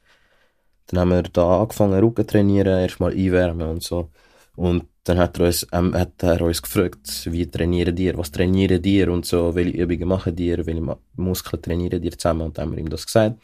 dann 0.86 1.00
haben 1.00 1.10
wir 1.10 1.22
da 1.22 1.62
angefangen, 1.62 1.98
Rücken 1.98 2.26
trainieren, 2.26 2.78
erstmal 2.78 3.12
einwärmen 3.12 3.68
und 3.68 3.82
so. 3.82 4.10
Und 4.54 4.84
dann 5.04 5.18
hat 5.18 5.38
er 5.38 5.46
uns, 5.46 5.66
ähm, 5.72 5.94
hat 5.94 6.22
er 6.22 6.40
uns 6.42 6.62
gefragt, 6.62 7.26
wie 7.26 7.46
trainieren 7.46 7.94
dir, 7.94 8.16
was 8.16 8.30
trainieren 8.30 8.80
dir 8.80 9.10
und 9.10 9.26
so, 9.26 9.54
welche 9.54 9.82
Übungen 9.82 10.08
machen 10.08 10.34
dir, 10.34 10.64
welche 10.64 10.98
Muskeln 11.16 11.62
trainieren 11.62 12.00
dir 12.00 12.12
zusammen. 12.16 12.42
Und 12.42 12.58
dann 12.58 12.66
haben 12.66 12.76
wir 12.76 12.78
ihm 12.78 12.88
das 12.88 13.06
gesagt. 13.06 13.36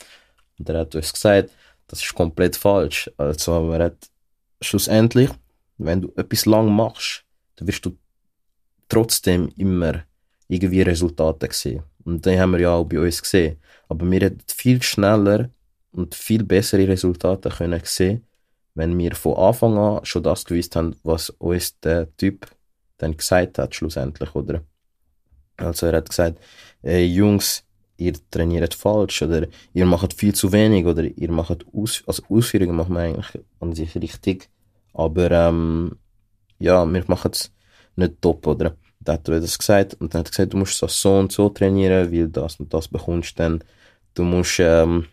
Und 0.58 0.68
er 0.68 0.80
hat 0.80 0.94
uns 0.94 1.12
gesagt, 1.12 1.50
das 1.86 2.00
ist 2.00 2.14
komplett 2.14 2.56
falsch. 2.56 3.10
Also, 3.16 3.72
er 3.72 3.84
hat 3.84 4.08
schlussendlich, 4.60 5.30
wenn 5.78 6.02
du 6.02 6.12
etwas 6.16 6.46
lang 6.46 6.74
machst, 6.74 7.24
dann 7.56 7.68
wirst 7.68 7.84
du 7.84 7.96
trotzdem 8.88 9.52
immer 9.56 10.04
irgendwie 10.52 10.82
Resultate 10.82 11.48
sehen. 11.50 11.82
Und 12.04 12.26
die 12.26 12.38
haben 12.38 12.52
wir 12.52 12.60
ja 12.60 12.74
auch 12.74 12.84
bei 12.84 13.00
uns 13.00 13.22
gesehen. 13.22 13.56
Aber 13.88 14.10
wir 14.10 14.20
hätten 14.20 14.44
viel 14.46 14.82
schneller 14.82 15.48
und 15.92 16.14
viel 16.14 16.44
bessere 16.44 16.86
Resultate 16.88 17.48
können 17.48 17.80
sehen, 17.84 18.26
wenn 18.74 18.98
wir 18.98 19.14
von 19.14 19.36
Anfang 19.36 19.76
an 19.78 20.04
schon 20.04 20.22
das 20.22 20.44
gewusst 20.44 20.76
haben, 20.76 20.94
was 21.02 21.30
uns 21.30 21.78
der 21.80 22.14
Typ 22.16 22.46
dann 22.98 23.16
gesagt 23.16 23.58
hat, 23.58 23.74
schlussendlich, 23.74 24.34
oder? 24.34 24.62
Also 25.56 25.86
er 25.86 25.96
hat 25.96 26.08
gesagt, 26.08 26.38
ey, 26.82 27.04
Jungs, 27.06 27.64
ihr 27.96 28.14
trainiert 28.30 28.74
falsch 28.74 29.22
oder 29.22 29.46
ihr 29.72 29.86
macht 29.86 30.12
viel 30.12 30.34
zu 30.34 30.52
wenig 30.52 30.86
oder 30.86 31.04
ihr 31.04 31.30
macht 31.30 31.64
Aus 31.72 32.02
also 32.06 32.22
Ausführungen 32.28 32.76
machen 32.76 32.94
wir 32.94 33.00
eigentlich 33.00 33.42
an 33.60 33.74
sich 33.74 33.94
richtig, 33.96 34.48
aber 34.92 35.30
ähm, 35.30 35.96
ja, 36.58 36.84
wir 36.86 37.04
machen 37.06 37.30
es 37.32 37.52
nicht 37.96 38.20
top, 38.22 38.46
oder? 38.46 38.76
Da 39.04 39.14
hat 39.14 39.28
er 39.28 39.40
das 39.40 39.58
gesagt 39.58 39.94
und 39.94 40.14
dann 40.14 40.20
hat 40.20 40.28
er 40.28 40.30
gesagt, 40.30 40.52
du 40.52 40.58
musst 40.58 40.82
das 40.82 41.00
so 41.00 41.18
und 41.18 41.32
so 41.32 41.48
trainieren, 41.48 42.12
weil 42.12 42.28
das 42.28 42.56
und 42.56 42.72
das 42.72 42.88
bekommst 42.88 43.38
dann. 43.38 43.62
Du 44.14 44.22
musst 44.22 44.60
ähm, 44.60 45.06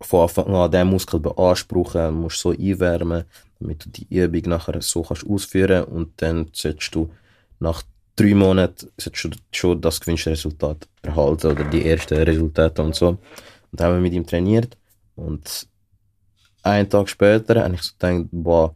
von 0.00 0.22
Anfang 0.22 0.54
an 0.54 0.70
den 0.70 0.86
Muskel 0.88 1.20
beanspruchen, 1.20 2.14
musst 2.14 2.40
so 2.40 2.50
einwärmen, 2.50 3.24
damit 3.58 3.84
du 3.84 3.90
die 3.90 4.06
Übung 4.10 4.50
nachher 4.50 4.80
so 4.82 5.02
kannst 5.02 5.26
ausführen 5.26 5.84
und 5.84 6.20
dann 6.22 6.48
solltest 6.52 6.94
du 6.94 7.10
nach 7.58 7.82
drei 8.14 8.34
Monaten 8.34 8.88
du 8.96 9.30
schon 9.52 9.80
das 9.80 10.00
gewünschte 10.00 10.30
Resultat 10.30 10.88
erhalten 11.02 11.48
oder 11.48 11.64
die 11.64 11.86
ersten 11.86 12.18
Resultate 12.18 12.82
und 12.82 12.94
so. 12.94 13.08
Und 13.08 13.18
dann 13.72 13.88
haben 13.88 13.94
wir 13.96 14.00
mit 14.02 14.14
ihm 14.14 14.26
trainiert 14.26 14.76
und 15.16 15.68
einen 16.62 16.88
Tag 16.88 17.08
später 17.08 17.62
habe 17.62 17.74
ich 17.74 17.82
so 17.82 17.92
gedacht, 17.98 18.28
boah, 18.32 18.74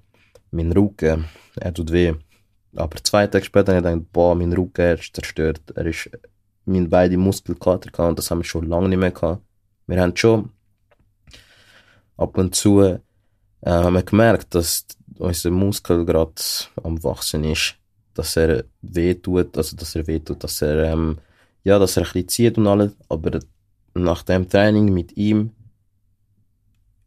mein 0.50 0.72
Rücken, 0.72 1.24
er 1.56 1.74
tut 1.74 1.90
weh. 1.90 2.14
Aber 2.76 2.96
zwei 3.02 3.26
Tage 3.26 3.44
später 3.44 3.74
habe 3.74 3.86
ich 3.86 3.92
gedacht, 3.92 4.12
boah, 4.12 4.34
mein 4.34 4.52
Rücken 4.52 4.96
ist 4.96 5.14
zerstört. 5.14 5.60
Er 5.74 5.86
ist, 5.86 6.10
meine 6.64 6.88
beide 6.88 7.16
Muskelkater 7.16 7.90
gehabt 7.90 8.10
und 8.10 8.18
das 8.18 8.30
haben 8.30 8.38
wir 8.38 8.44
schon 8.44 8.66
lange 8.66 8.88
nicht 8.88 8.98
mehr 8.98 9.10
gehabt. 9.10 9.42
Wir 9.86 10.00
haben 10.00 10.16
schon 10.16 10.50
ab 12.16 12.36
und 12.38 12.54
zu 12.54 12.80
äh, 12.82 12.98
haben 13.62 13.94
wir 13.94 14.02
gemerkt, 14.02 14.54
dass 14.54 14.86
unser 15.18 15.50
Muskel 15.50 16.04
gerade 16.04 16.34
am 16.82 17.02
wachsen 17.02 17.44
ist, 17.44 17.74
dass 18.14 18.36
er 18.36 18.64
wehtut, 18.82 19.56
also 19.56 19.76
dass 19.76 19.94
er 19.94 20.06
wehtut, 20.06 20.42
dass 20.44 20.62
er 20.62 20.92
ähm, 20.92 21.18
ja, 21.64 21.78
dass 21.78 21.96
er 21.96 22.04
ein 22.04 22.12
bisschen 22.12 22.28
zieht 22.28 22.58
und 22.58 22.66
alles, 22.66 22.92
aber 23.08 23.40
nach 23.94 24.22
dem 24.22 24.48
Training 24.48 24.92
mit 24.92 25.16
ihm 25.16 25.50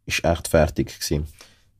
ist 0.06 0.24
echt 0.24 0.48
fertig 0.48 0.88
gewesen. 0.88 1.26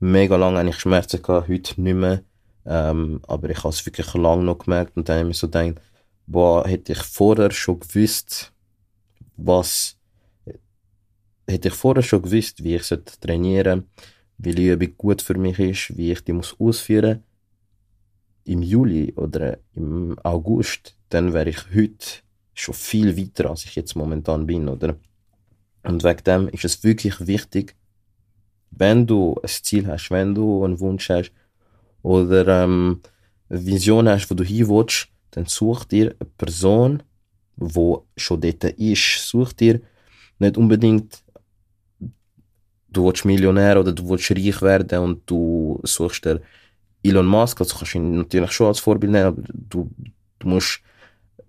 Mega 0.00 0.36
lange 0.36 0.58
eigentlich 0.58 0.78
Schmerzen 0.78 1.22
gehabt, 1.22 1.48
heute 1.48 1.80
nicht 1.80 1.94
mehr, 1.94 2.22
ähm, 2.66 3.20
aber 3.26 3.50
ich 3.50 3.58
habe 3.58 3.68
es 3.70 3.84
wirklich 3.84 4.12
lang 4.14 4.44
noch 4.44 4.58
gemerkt 4.58 4.96
und 4.96 5.08
dann 5.08 5.18
habe 5.18 5.28
ich 5.28 5.34
mir 5.34 5.38
so 5.38 5.48
gedacht, 5.48 5.80
boah, 6.26 6.66
hätte 6.66 6.92
ich 6.92 7.02
vorher 7.02 7.50
schon 7.50 7.80
gewusst, 7.80 8.52
was 9.36 9.96
hätte 11.46 11.68
ich 11.68 11.74
vorher 11.74 12.02
schon 12.02 12.22
gewusst, 12.22 12.64
wie 12.64 12.76
ich 12.76 12.88
trainieren 13.20 13.80
sollte, 13.80 14.10
welche 14.38 14.72
Übung 14.72 14.96
gut 14.96 15.22
für 15.22 15.38
mich 15.38 15.58
ist, 15.58 15.96
wie 15.96 16.12
ich 16.12 16.24
die 16.24 16.32
muss 16.32 16.58
ausführen 16.58 17.22
im 18.44 18.62
Juli 18.62 19.12
oder 19.16 19.58
im 19.74 20.18
August, 20.22 20.96
dann 21.08 21.32
wäre 21.32 21.48
ich 21.48 21.74
heute 21.74 22.06
schon 22.52 22.74
viel 22.74 23.16
weiter, 23.16 23.50
als 23.50 23.64
ich 23.64 23.74
jetzt 23.74 23.96
momentan 23.96 24.46
bin, 24.46 24.68
oder? 24.68 24.96
Und 25.82 26.04
wegen 26.04 26.24
dem 26.24 26.48
ist 26.48 26.64
es 26.64 26.84
wirklich 26.84 27.26
wichtig, 27.26 27.74
wenn 28.70 29.06
du 29.06 29.36
ein 29.42 29.48
Ziel 29.48 29.86
hast, 29.86 30.10
wenn 30.10 30.34
du 30.34 30.64
einen 30.64 30.80
Wunsch 30.80 31.08
hast 31.08 31.32
oder 32.04 32.46
ähm, 32.64 33.00
Vision 33.48 34.08
hast, 34.08 34.30
wo 34.30 34.34
du 34.34 34.44
hin 34.44 34.68
willst, 34.68 35.08
dann 35.32 35.46
such 35.46 35.84
dir 35.84 36.14
eine 36.20 36.30
Person, 36.38 37.02
wo 37.56 38.06
schon 38.16 38.40
dort 38.40 38.64
ist. 38.64 39.28
Such 39.28 39.52
dir 39.54 39.80
nicht 40.38 40.56
unbedingt 40.56 41.24
du 42.94 43.06
willst 43.06 43.24
Millionär 43.24 43.80
oder 43.80 43.92
du 43.92 44.08
willst 44.08 44.30
reich 44.30 44.62
werden 44.62 44.98
und 45.00 45.22
du 45.26 45.80
suchst 45.82 46.24
dir 46.24 46.40
Elon 47.02 47.26
Musk, 47.26 47.60
also 47.60 47.76
kannst 47.76 47.94
du 47.94 47.98
ihn 47.98 48.16
natürlich 48.18 48.52
schon 48.52 48.68
als 48.68 48.80
Vorbild 48.80 49.12
nehmen, 49.12 49.26
aber 49.26 49.42
du, 49.52 49.90
du 50.38 50.48
musst 50.48 50.80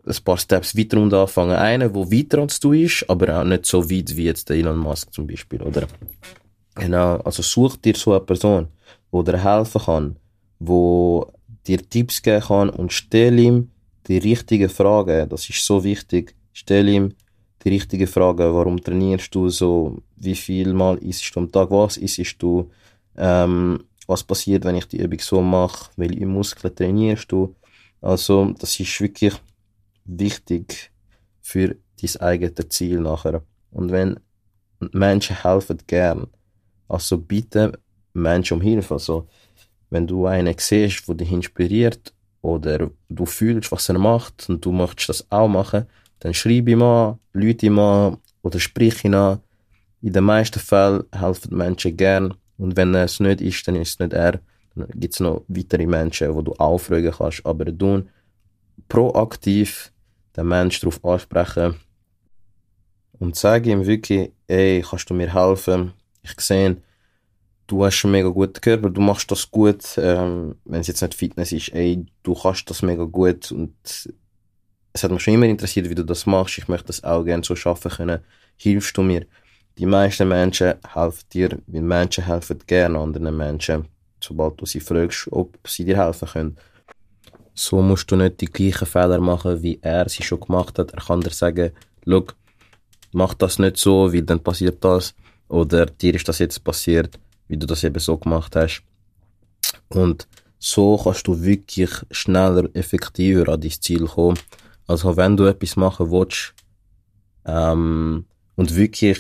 ein 0.06 0.24
paar 0.24 0.38
Steps 0.38 0.76
weiter 0.76 0.98
und 0.98 1.14
anfangen. 1.14 1.56
Einer, 1.56 1.90
der 1.90 2.12
weiter 2.12 2.40
als 2.40 2.60
du 2.60 2.74
ist, 2.74 3.06
aber 3.10 3.40
auch 3.40 3.44
nicht 3.44 3.66
so 3.66 3.90
weit 3.90 4.16
wie 4.16 4.26
jetzt 4.26 4.50
der 4.50 4.58
Elon 4.58 4.78
Musk 4.78 5.14
zum 5.14 5.28
Beispiel, 5.28 5.62
oder? 5.62 5.88
Genau, 6.76 7.18
also 7.18 7.42
such 7.42 7.78
dir 7.78 7.96
so 7.96 8.12
eine 8.12 8.20
Person, 8.22 8.68
die 9.14 9.24
dir 9.24 9.44
helfen 9.44 9.82
kann, 9.82 10.16
wo 10.60 11.32
dir 11.68 11.88
Tipps 11.90 12.22
geben 12.22 12.42
kann 12.42 12.70
und 12.70 12.94
stell 12.94 13.40
ihm 13.40 13.72
die 14.08 14.18
richtigen 14.18 14.70
Fragen. 14.70 15.30
Das 15.30 15.50
ist 15.50 15.66
so 15.66 15.84
wichtig. 15.84 16.36
Stell 16.54 16.88
ihm 16.90 17.14
die 17.64 17.70
richtigen 17.70 18.08
Fragen. 18.08 18.54
Warum 18.54 18.82
trainierst 18.82 19.34
du 19.34 19.50
so? 19.50 20.02
Wie 20.16 20.36
viel 20.36 20.74
Mal 20.74 20.98
isst 21.00 21.36
du 21.36 21.40
am 21.40 21.52
Tag? 21.52 21.72
Was 21.72 21.98
isst 21.98 22.42
du? 22.42 22.70
Ähm, 23.18 23.84
was 24.08 24.24
passiert, 24.24 24.64
wenn 24.66 24.76
ich 24.76 24.88
die 24.88 25.02
Übung 25.02 25.20
so 25.20 25.42
mache? 25.42 25.90
Welche 25.98 26.26
Muskeln 26.26 26.76
trainierst 26.76 27.32
du? 27.32 27.56
Also, 28.02 28.54
das 28.60 28.80
ist 28.80 29.02
wirklich 29.02 29.34
wichtig 30.06 30.92
für 31.42 31.76
dein 32.00 32.22
eigenes 32.22 32.70
Ziel 32.70 33.00
nachher. 33.00 33.42
Und 33.72 33.92
wenn 33.92 34.20
Menschen 34.92 35.42
helfen 35.42 35.80
gern, 35.88 36.28
also 36.88 37.18
bitte 37.18 37.80
Menschen 38.14 38.58
um 38.58 38.62
Hilfe. 38.62 38.94
Also, 38.94 39.28
wenn 39.90 40.08
du 40.08 40.26
einen 40.26 40.56
siehst, 40.58 41.08
der 41.08 41.16
dich 41.16 41.32
inspiriert 41.32 42.14
oder 42.42 42.90
du 43.10 43.26
fühlst, 43.26 43.72
was 43.72 43.90
er 43.90 43.98
macht 44.00 44.50
und 44.50 44.64
du 44.66 44.72
möchtest 44.72 45.10
das 45.10 45.32
auch 45.32 45.48
machen, 45.48 45.86
dann 46.20 46.34
schreibe 46.34 46.72
ihm 46.72 46.82
an, 46.82 47.20
lüte 47.34 47.68
ihm 47.68 47.80
an 47.80 48.18
oder 48.42 48.60
sprich 48.60 49.04
ihn 49.04 49.16
an. 49.16 49.40
In 50.02 50.14
den 50.14 50.24
meisten 50.24 50.60
Fällen 50.60 51.04
helfen 51.12 51.58
Menschen 51.58 51.98
gern. 51.98 52.34
Und 52.58 52.78
wenn 52.78 52.94
es 52.96 53.20
nicht 53.20 53.42
ist, 53.42 53.68
dann 53.68 53.76
ist 53.76 53.90
es 53.90 54.00
nicht 54.00 54.14
er. 54.14 54.40
Dann 54.76 54.88
gibt 54.96 55.14
es 55.14 55.20
noch 55.20 55.44
weitere 55.48 55.86
Menschen, 55.86 56.34
wo 56.34 56.42
du 56.42 56.54
auch 56.54 56.78
fragen 56.78 57.12
kannst. 57.12 57.46
Aber 57.46 57.66
du 57.66 58.04
proaktiv 58.88 59.92
den 60.36 60.48
Menschen 60.48 60.82
darauf 60.82 61.04
ansprechen 61.04 61.76
und 63.20 63.36
sage 63.36 63.72
ihm 63.72 63.86
wirklich, 63.86 64.32
ey, 64.48 64.84
kannst 64.88 65.10
du 65.10 65.14
mir 65.14 65.34
helfen? 65.34 65.94
Ich 66.22 66.40
sehe, 66.40 66.78
du 67.68 67.84
hast 67.84 68.04
einen 68.04 68.12
mega 68.12 68.30
guten 68.30 68.62
Körper, 68.62 68.90
du 68.90 69.02
machst 69.02 69.32
das 69.32 69.50
gut, 69.50 69.84
ähm, 69.98 70.56
wenn 70.66 70.82
es 70.82 70.88
jetzt 70.88 71.02
nicht 71.02 71.14
Fitness 71.14 71.52
ist, 71.52 71.74
ey, 71.74 72.06
du 72.24 72.34
kannst 72.34 72.70
das 72.70 72.82
mega 72.82 73.04
gut 73.04 73.52
und 73.52 73.74
es 74.94 75.04
hat 75.04 75.12
mich 75.12 75.24
schon 75.24 75.34
immer 75.34 75.48
interessiert, 75.48 75.90
wie 75.90 75.96
du 75.96 76.06
das 76.06 76.26
machst. 76.26 76.58
Ich 76.58 76.70
möchte 76.70 76.88
das 76.88 77.04
auch 77.04 77.24
gerne 77.24 77.44
so 77.44 77.56
schaffen 77.56 77.92
können. 77.92 78.22
Hilfst 78.56 78.96
du 78.96 79.02
mir? 79.02 79.26
Die 79.78 79.86
meisten 79.86 80.28
Menschen 80.30 80.76
helfen 80.94 81.26
dir, 81.34 81.50
weil 81.68 81.82
Menschen 81.82 82.26
helfen 82.26 82.60
gerne 82.66 82.98
anderen 82.98 83.36
Menschen, 83.36 83.90
sobald 84.22 84.62
du 84.62 84.66
sie 84.66 84.80
fragst, 84.80 85.28
ob 85.32 85.58
sie 85.68 85.84
dir 85.84 85.98
helfen 85.98 86.30
können. 86.30 86.58
So 87.54 87.82
musst 87.82 88.10
du 88.10 88.16
nicht 88.16 88.40
die 88.40 88.46
gleichen 88.46 88.86
Fehler 88.86 89.20
machen, 89.20 89.62
wie 89.62 89.80
er 89.82 90.08
sie 90.08 90.24
schon 90.24 90.40
gemacht 90.40 90.80
hat. 90.80 90.92
Er 90.94 91.02
kann 91.02 91.20
dir 91.20 91.32
sagen, 91.32 91.72
look, 92.06 92.36
mach 93.12 93.34
das 93.34 93.60
nicht 93.60 93.76
so, 93.78 94.14
weil 94.14 94.22
dann 94.22 94.40
passiert 94.40 94.82
das. 94.84 95.14
oder 95.48 95.86
dir 95.86 96.16
ist 96.16 96.28
das 96.28 96.40
jetzt 96.40 96.64
passiert, 96.64 97.20
wie 97.48 97.58
du 97.58 97.66
das 97.66 97.84
eben 97.84 98.00
so 98.00 98.18
gemacht 98.18 98.56
hast. 98.56 98.84
Und 99.90 100.28
so 100.60 100.98
kannst 100.98 101.28
du 101.28 101.42
wirklich 101.42 101.92
schneller, 102.12 102.70
effektiver 102.74 103.52
an 103.52 103.62
dein 103.62 103.72
Ziel 103.72 104.06
kommen. 104.06 104.40
Also 104.88 105.16
wenn 105.18 105.38
du 105.38 105.46
etwas 105.46 105.76
machen 105.76 106.12
willst, 106.12 106.54
ähm, 107.46 108.26
und 108.56 108.76
wirklich, 108.76 109.20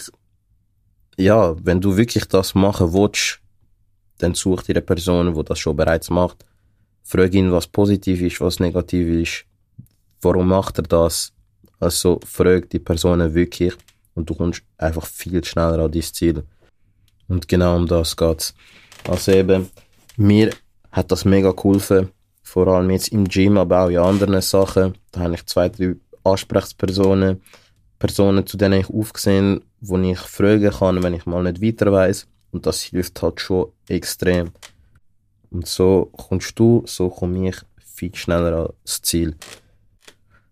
ja, 1.18 1.56
wenn 1.64 1.82
du 1.82 1.96
wirklich 1.98 2.26
das 2.26 2.56
machen 2.56 2.94
willst, 2.94 3.40
dann 4.18 4.34
such 4.34 4.64
dir 4.64 4.76
eine 4.76 4.82
Person, 4.82 5.34
die 5.34 5.44
das 5.44 5.60
schon 5.60 5.76
bereits 5.76 6.10
macht. 6.10 6.46
Frag 7.04 7.34
ihn, 7.34 7.52
was 7.52 7.68
positiv 7.68 8.22
ist, 8.22 8.42
was 8.42 8.60
negativ 8.60 9.08
ist. 9.08 9.46
Warum 10.22 10.48
macht 10.48 10.80
er 10.80 10.84
das? 10.84 11.34
Also 11.80 12.20
frag 12.26 12.70
die 12.70 12.80
Person 12.80 13.34
wirklich 13.34 13.74
und 14.16 14.30
du 14.30 14.34
kommst 14.34 14.64
einfach 14.78 15.06
viel 15.06 15.44
schneller 15.44 15.84
an 15.84 15.92
dein 15.92 16.02
Ziel. 16.02 16.44
Und 17.28 17.48
genau 17.48 17.76
um 17.76 17.88
das 17.88 18.16
geht's. 18.16 18.54
Also 19.08 19.32
eben, 19.32 19.70
mir 20.18 20.52
hat 20.92 21.12
das 21.12 21.26
mega 21.26 21.52
geholfen. 21.52 22.10
Vor 22.42 22.68
allem 22.68 22.90
jetzt 22.92 23.10
im 23.10 23.28
Gym, 23.28 23.58
aber 23.58 23.82
auch 23.86 23.90
in 23.90 23.98
anderen 23.98 24.42
Sachen. 24.42 24.96
Da 25.12 25.22
habe 25.22 25.36
ich 25.36 25.46
zwei, 25.46 25.70
drei 25.70 25.96
Ansprechpersonen, 26.24 27.42
Personen, 28.00 28.46
zu 28.46 28.58
denen 28.58 28.82
ich 28.82 28.90
aufgesehen, 28.90 29.62
wo 29.82 29.98
ich 29.98 30.20
fragen 30.20 30.72
kann, 30.72 31.04
wenn 31.04 31.14
ich 31.14 31.26
mal 31.26 31.44
nicht 31.44 31.62
weiter 31.62 31.92
weiß. 31.92 32.28
Und 32.52 32.66
das 32.66 32.82
hilft 32.82 33.22
halt 33.22 33.42
schon 33.42 33.72
extrem. 33.88 34.52
Und 35.50 35.68
so 35.68 36.10
kommst 36.12 36.58
du, 36.60 36.84
so 36.86 37.10
komme 37.10 37.50
ich 37.50 37.56
viel 37.80 38.16
schneller 38.16 38.74
ans 38.84 39.02
Ziel. 39.02 39.36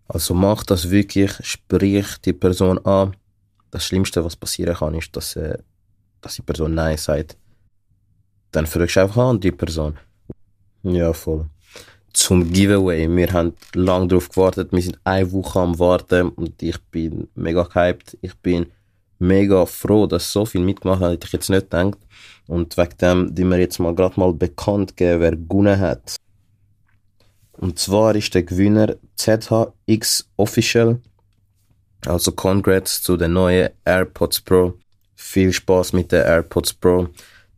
Also 0.08 0.34
mach 0.34 0.64
das 0.64 0.90
wirklich, 0.90 1.34
sprich 1.42 2.18
die 2.26 2.34
Person 2.34 2.80
an. 2.86 3.16
Das 3.72 3.86
Schlimmste, 3.86 4.24
was 4.24 4.36
passieren 4.36 4.76
kann, 4.76 4.94
ist, 4.96 5.16
dass, 5.16 5.36
äh, 5.36 5.58
dass 6.24 6.36
die 6.36 6.42
Person 6.42 6.74
Nein 6.74 6.98
sagt. 6.98 7.38
Dann 8.52 8.66
fragst 8.66 8.96
du 8.96 9.02
einfach 9.02 9.18
an 9.18 9.40
die 9.40 9.52
Person. 9.52 9.98
Ja, 10.84 11.14
voll. 11.14 11.46
Zum 12.14 12.52
Giveaway. 12.52 13.08
Wir 13.10 13.32
haben 13.34 13.54
lange 13.74 14.08
darauf 14.08 14.30
gewartet. 14.30 14.72
Wir 14.72 14.82
sind 14.82 15.00
eine 15.04 15.32
Woche 15.32 15.60
am 15.60 15.80
Warten 15.80 16.30
und 16.30 16.62
ich 16.62 16.80
bin 16.92 17.28
mega 17.36 17.64
gehypt. 17.64 18.18
Ich 18.22 18.36
bin 18.36 18.68
mega 19.20 19.66
froh, 19.66 20.06
dass 20.06 20.32
so 20.32 20.46
viel 20.46 20.62
mitgemacht 20.62 21.02
hat, 21.02 21.12
hätte 21.12 21.28
ich 21.28 21.34
jetzt 21.34 21.50
nicht 21.50 21.72
gedacht. 21.72 21.98
Und 22.48 22.78
wegen 22.78 22.98
dem, 23.02 23.36
die 23.36 23.46
wir 23.46 23.58
jetzt 23.58 23.80
mal 23.80 23.96
gerade 23.96 24.20
mal 24.20 24.34
bekannt 24.34 24.96
geben, 24.98 25.22
wer 25.22 25.32
gewonnen 25.32 25.80
hat. 25.80 26.18
Und 27.54 27.80
zwar 27.80 28.16
ist 28.16 28.34
der 28.34 28.44
Gewinner 28.44 28.96
ZHX 29.16 30.30
Official. 30.38 31.00
Also 32.06 32.34
congrats 32.34 33.02
zu 33.02 33.16
den 33.16 33.34
neuen 33.34 33.70
AirPods 33.86 34.42
Pro. 34.42 34.74
Viel 35.26 35.54
Spaß 35.54 35.94
mit 35.94 36.12
den 36.12 36.22
AirPods 36.22 36.74
Pro. 36.74 37.08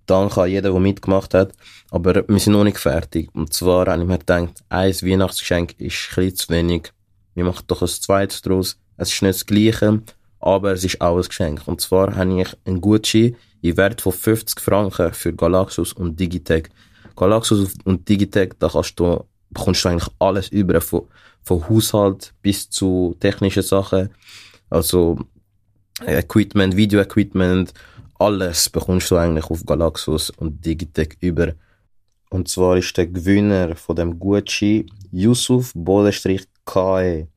Danke 0.06 0.44
an 0.44 0.50
jeden, 0.50 0.72
der 0.72 0.80
mitgemacht 0.80 1.34
hat. 1.34 1.52
Aber 1.90 2.24
wir 2.28 2.40
sind 2.40 2.54
noch 2.54 2.64
nicht 2.64 2.78
fertig. 2.78 3.34
Und 3.34 3.54
zwar 3.54 3.88
habe 3.88 4.04
ich 4.04 4.08
mir 4.08 4.20
gedacht, 4.20 4.64
ein 4.70 4.94
Weihnachtsgeschenk 4.94 5.74
ist 5.80 6.16
ein 6.16 6.36
zu 6.36 6.50
wenig. 6.50 6.94
Wir 7.34 7.44
machen 7.44 7.66
doch 7.68 7.82
ein 7.82 7.88
zweites 7.88 8.44
draus. 8.44 8.78
Es 8.98 9.12
ist 9.12 9.22
nicht 9.24 9.34
das 9.34 9.46
Gleiche, 9.48 10.02
aber 10.40 10.74
es 10.74 10.84
ist 10.84 11.02
auch 11.02 11.18
ein 11.18 11.24
Geschenk. 11.24 11.64
Und 11.66 11.82
zwar 11.82 12.16
habe 12.16 12.40
ich 12.40 12.48
einen 12.66 12.80
Gutschein 12.80 13.36
im 13.62 13.76
Wert 13.78 14.00
von 14.00 14.14
50 14.14 14.60
Franken 14.60 15.12
für 15.14 15.34
Galaxus 15.34 15.92
und 15.92 16.20
Digitech. 16.20 16.70
Galaxus 17.16 17.74
und 17.84 18.08
Digitech, 18.08 18.54
da 18.60 18.70
kannst 18.70 18.98
du, 19.00 19.26
bekommst 19.50 19.84
du 19.84 19.90
eigentlich 19.90 20.14
alles 20.20 20.50
über, 20.50 20.80
von, 20.82 21.08
von 21.42 21.68
Haushalt 21.68 22.32
bis 22.44 22.70
zu 22.70 23.18
technischen 23.20 23.64
Sachen. 23.64 24.12
Also, 24.70 25.18
Equipment, 26.04 26.76
Video-Equipment, 26.76 27.74
alles 28.20 28.70
bekommst 28.70 29.12
du 29.12 29.18
eigentlich 29.18 29.46
auf 29.46 29.66
Galaxus 29.66 30.30
und 30.30 30.66
Digitech 30.66 31.18
über. 31.22 31.54
Und 32.30 32.48
zwar 32.48 32.78
ist 32.78 32.96
der 32.98 33.08
Gewinner 33.08 33.76
von 33.76 33.96
dem 33.96 34.20
Gutschein 34.20 34.86
Yusuf 35.12 35.74
KE. 36.66 37.28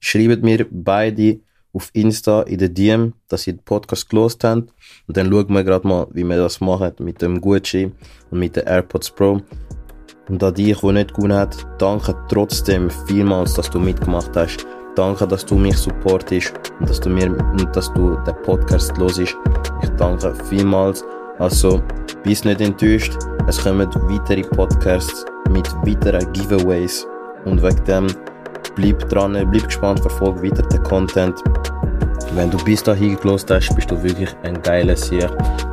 Schreibt 0.00 0.42
mir 0.42 0.66
beide 0.70 1.40
auf 1.72 1.90
Insta 1.92 2.42
in 2.42 2.58
der 2.58 2.68
DM, 2.68 3.14
dass 3.28 3.46
ihr 3.46 3.54
den 3.54 3.64
Podcast 3.64 4.08
gelost 4.08 4.44
habt. 4.44 4.72
Und 5.08 5.16
dann 5.16 5.30
schauen 5.30 5.52
wir 5.52 5.64
gerade 5.64 5.86
mal, 5.86 6.06
wie 6.12 6.24
wir 6.24 6.36
das 6.36 6.60
machen 6.60 6.92
mit 7.00 7.20
dem 7.20 7.40
Gutschein 7.40 7.92
und 8.30 8.38
mit 8.38 8.54
den 8.54 8.66
AirPods 8.66 9.10
Pro. 9.10 9.40
Und 10.28 10.42
an 10.42 10.54
dich, 10.54 10.78
der 10.78 10.92
nicht 10.92 11.14
gewonnen 11.14 11.36
hat, 11.36 11.66
danke 11.78 12.14
trotzdem 12.28 12.90
vielmals, 13.06 13.54
dass 13.54 13.70
du 13.70 13.80
mitgemacht 13.80 14.36
hast. 14.36 14.66
Danke, 14.94 15.26
dass 15.26 15.44
du 15.44 15.56
mich 15.56 15.76
supportest 15.76 16.54
und 16.78 16.88
dass 16.88 17.00
du 17.00 17.10
mir 17.10 17.26
und 17.26 17.74
dass 17.74 17.92
du 17.94 18.16
den 18.24 18.34
Podcast 18.42 18.96
hörst. 18.96 19.18
Ich 19.18 19.90
danke 19.96 20.32
vielmals. 20.48 21.04
Also, 21.38 21.82
bist 22.22 22.44
nicht 22.44 22.60
enttäuscht. 22.60 23.16
Es 23.48 23.62
kommen 23.62 23.88
weitere 23.92 24.42
Podcasts 24.42 25.24
mit 25.50 25.68
weiteren 25.84 26.32
Giveaways. 26.32 27.06
Und 27.44 27.60
wegen 27.60 27.84
dem 27.84 28.06
bleib 28.76 29.08
dran, 29.08 29.32
bleib 29.50 29.64
gespannt, 29.64 29.98
verfolg 29.98 30.40
weiter 30.42 30.62
den 30.62 30.82
Content. 30.84 31.42
Wenn 32.34 32.50
du 32.50 32.56
bis 32.64 32.82
dahin 32.82 33.16
gelost 33.16 33.50
hast, 33.50 33.74
bist 33.74 33.90
du 33.90 34.00
wirklich 34.00 34.30
ein 34.44 34.62
geiler 34.62 34.96
Sieg. 34.96 35.28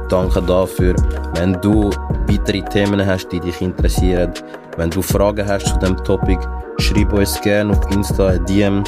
Danke 0.10 0.42
dafür. 0.42 0.96
Wenn 1.36 1.54
du 1.62 1.92
weitere 2.28 2.64
Themen 2.64 3.06
hast, 3.06 3.32
die 3.32 3.40
dich 3.40 3.62
interessieren, 3.62 4.32
wenn 4.78 4.90
du 4.90 5.02
Fragen 5.02 5.48
hast 5.48 5.68
zu 5.68 5.78
dem 5.78 5.96
Topic, 6.04 6.40
schreib 6.80 7.14
uns 7.14 7.40
gerne 7.42 7.72
auf 7.72 7.92
Insta 7.92 8.38
DM 8.40 8.84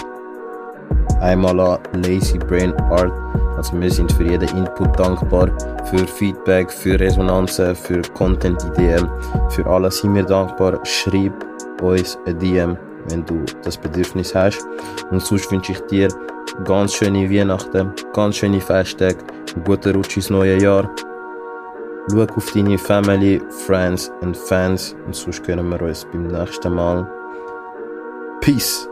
einmal 1.23 1.59
an 1.59 1.79
Lazy 2.03 2.37
Brain 2.37 2.73
Art. 2.91 3.11
Also 3.57 3.79
wir 3.79 3.89
sind 3.89 4.11
für 4.11 4.23
jeden 4.23 4.49
Input 4.57 4.99
dankbar, 4.99 5.49
für 5.85 6.05
Feedback, 6.05 6.71
für 6.71 6.99
Resonanzen, 6.99 7.75
für 7.75 8.01
Content-Ideen, 8.13 9.09
für 9.49 9.65
alles 9.65 9.99
sind 9.99 10.15
wir 10.15 10.23
dankbar. 10.23 10.79
Schreib 10.83 11.33
uns 11.81 12.17
ein 12.25 12.37
DM, 12.39 12.77
wenn 13.09 13.25
du 13.25 13.43
das 13.63 13.77
Bedürfnis 13.77 14.35
hast. 14.35 14.65
Und 15.11 15.21
sonst 15.21 15.51
wünsche 15.51 15.71
ich 15.71 15.79
dir 15.81 16.09
ganz 16.65 16.93
schöne 16.93 17.29
Weihnachten, 17.29 17.93
ganz 18.13 18.35
schöne 18.37 18.59
Festtage, 18.59 19.17
einen 19.55 19.63
guten 19.63 19.95
Rutsch 19.95 20.17
ins 20.17 20.29
neue 20.29 20.61
Jahr. 20.61 20.89
Schau 22.11 22.23
auf 22.23 22.51
deine 22.51 22.77
Family, 22.77 23.41
Friends 23.65 24.11
und 24.19 24.35
Fans 24.35 24.93
und 25.05 25.15
sonst 25.15 25.43
können 25.45 25.69
wir 25.69 25.81
uns 25.81 26.05
beim 26.11 26.27
nächsten 26.27 26.73
Mal. 26.75 27.09
Peace! 28.41 28.89